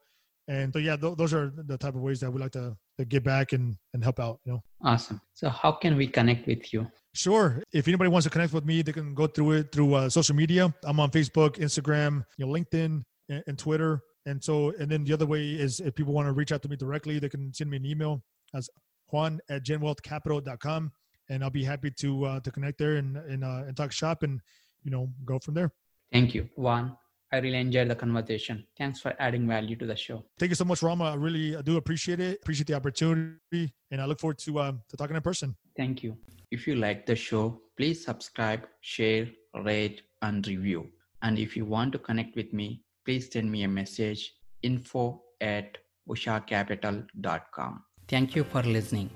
and 0.51 0.73
so 0.73 0.79
yeah 0.79 0.97
th- 0.97 1.17
those 1.17 1.33
are 1.33 1.53
the 1.73 1.79
type 1.79 1.95
of 1.95 2.03
ways 2.03 2.21
that 2.21 2.31
we 2.31 2.41
like 2.41 2.53
to, 2.53 2.77
to 2.99 3.05
give 3.05 3.25
back 3.25 3.53
and 3.53 3.77
and 3.95 4.03
help 4.03 4.19
out 4.21 4.41
you 4.45 4.53
know? 4.53 4.61
Awesome. 4.85 5.21
So 5.35 5.49
how 5.49 5.73
can 5.73 5.97
we 5.97 6.07
connect 6.07 6.47
with 6.47 6.73
you? 6.73 6.87
Sure. 7.15 7.63
If 7.73 7.89
anybody 7.89 8.11
wants 8.11 8.25
to 8.25 8.31
connect 8.31 8.53
with 8.53 8.67
me 8.67 8.83
they 8.83 8.93
can 8.93 9.15
go 9.15 9.27
through 9.27 9.53
it 9.53 9.73
through 9.73 9.95
uh, 9.95 10.09
social 10.09 10.37
media. 10.37 10.75
I'm 10.85 11.01
on 11.01 11.11
facebook 11.11 11.53
instagram 11.67 12.25
you 12.37 12.47
know 12.47 12.53
linkedin 12.53 13.03
and, 13.29 13.43
and 13.47 13.59
twitter. 13.59 14.03
And 14.27 14.43
so, 14.43 14.73
and 14.79 14.91
then 14.91 15.05
the 15.05 15.15
other 15.15 15.27
way 15.27 15.43
is 15.53 15.81
if 15.81 15.95
people 15.95 16.13
want 16.13 16.29
to 16.29 16.33
reach 16.33 16.53
out 16.53 16.61
to 16.63 16.69
me 16.69 16.77
directly, 16.77 17.19
they 17.19 17.29
can 17.29 17.53
send 17.55 17.71
me 17.71 17.79
an 17.79 17.87
email. 17.87 18.23
As 18.55 18.69
Juan 19.09 19.41
at 19.49 19.65
genwealthcapital.com, 19.65 20.93
and 21.31 21.45
I'll 21.45 21.51
be 21.51 21.65
happy 21.65 21.91
to 22.01 22.25
uh, 22.25 22.41
to 22.41 22.51
connect 22.51 22.79
there 22.79 22.97
and 22.97 23.17
and, 23.17 23.45
uh, 23.45 23.63
and 23.67 23.77
talk 23.77 23.93
shop 23.93 24.23
and 24.23 24.41
you 24.83 24.91
know 24.91 25.09
go 25.25 25.39
from 25.39 25.55
there. 25.55 25.73
Thank 26.13 26.35
you, 26.35 26.49
Juan. 26.57 26.97
I 27.33 27.39
really 27.39 27.59
enjoyed 27.59 27.89
the 27.89 27.95
conversation. 27.95 28.65
Thanks 28.77 29.01
for 29.01 29.15
adding 29.19 29.47
value 29.47 29.77
to 29.77 29.87
the 29.87 29.97
show. 29.97 30.25
Thank 30.39 30.51
you 30.51 30.57
so 30.57 30.65
much, 30.65 30.83
Rama. 30.83 31.05
I 31.05 31.15
really 31.15 31.57
I 31.57 31.63
do 31.63 31.77
appreciate 31.77 32.21
it. 32.21 32.39
Appreciate 32.43 32.67
the 32.67 32.75
opportunity, 32.75 33.73
and 33.91 34.01
I 34.01 34.07
look 34.07 34.21
forward 34.21 34.39
to 34.39 34.61
um, 34.61 34.83
to 34.89 34.97
talking 34.97 35.17
in 35.17 35.23
person. 35.23 35.57
Thank 35.77 36.03
you. 36.03 36.17
If 36.51 36.67
you 36.67 36.75
like 36.75 37.07
the 37.07 37.15
show, 37.15 37.61
please 37.77 38.05
subscribe, 38.05 38.67
share, 38.81 39.29
rate, 39.65 40.03
and 40.23 40.47
review. 40.47 40.89
And 41.23 41.39
if 41.39 41.57
you 41.57 41.65
want 41.65 41.93
to 41.93 41.99
connect 41.99 42.35
with 42.35 42.53
me, 42.53 42.83
please 43.05 43.31
send 43.33 43.51
me 43.51 43.63
a 43.63 43.69
message 43.69 44.35
info 44.63 45.23
at 45.41 45.79
ushacapital.com. 46.09 47.85
Thank 48.09 48.35
you 48.35 48.45
for 48.45 48.63
listening. 48.63 49.11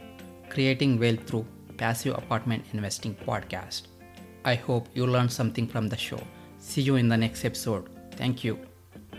Creating 0.49 0.99
Wealth 1.01 1.27
Through 1.27 1.47
Passive 1.77 2.17
Apartment 2.17 2.65
Investing 2.73 3.15
Podcast. 3.15 3.83
I 4.45 4.55
hope 4.55 4.89
you 4.95 5.07
learned 5.07 5.33
something 5.33 5.67
from 5.67 5.89
the 5.89 5.97
show. 5.97 6.21
See 6.59 6.83
you 6.83 6.97
in 6.97 7.09
the 7.09 7.17
next 7.17 7.45
episode. 7.45 7.94
Thank 8.17 8.45
you. 8.45 8.59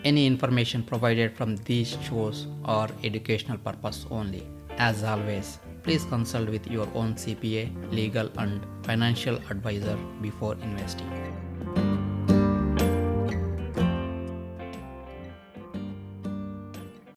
Any 0.03 0.27
information 0.27 0.83
provided 0.83 1.35
from 1.35 1.55
these 1.57 1.97
shows 2.07 2.47
are 2.63 2.89
educational 3.03 3.57
purpose 3.57 4.05
only. 4.11 4.47
As 4.77 5.03
always, 5.03 5.59
please 5.83 6.03
consult 6.05 6.49
with 6.49 6.67
your 6.67 6.87
own 6.93 7.15
CPA, 7.15 7.91
legal 7.91 8.29
and 8.37 8.65
financial 8.83 9.35
advisor 9.49 9.97
before 10.21 10.53
investing. 10.61 11.44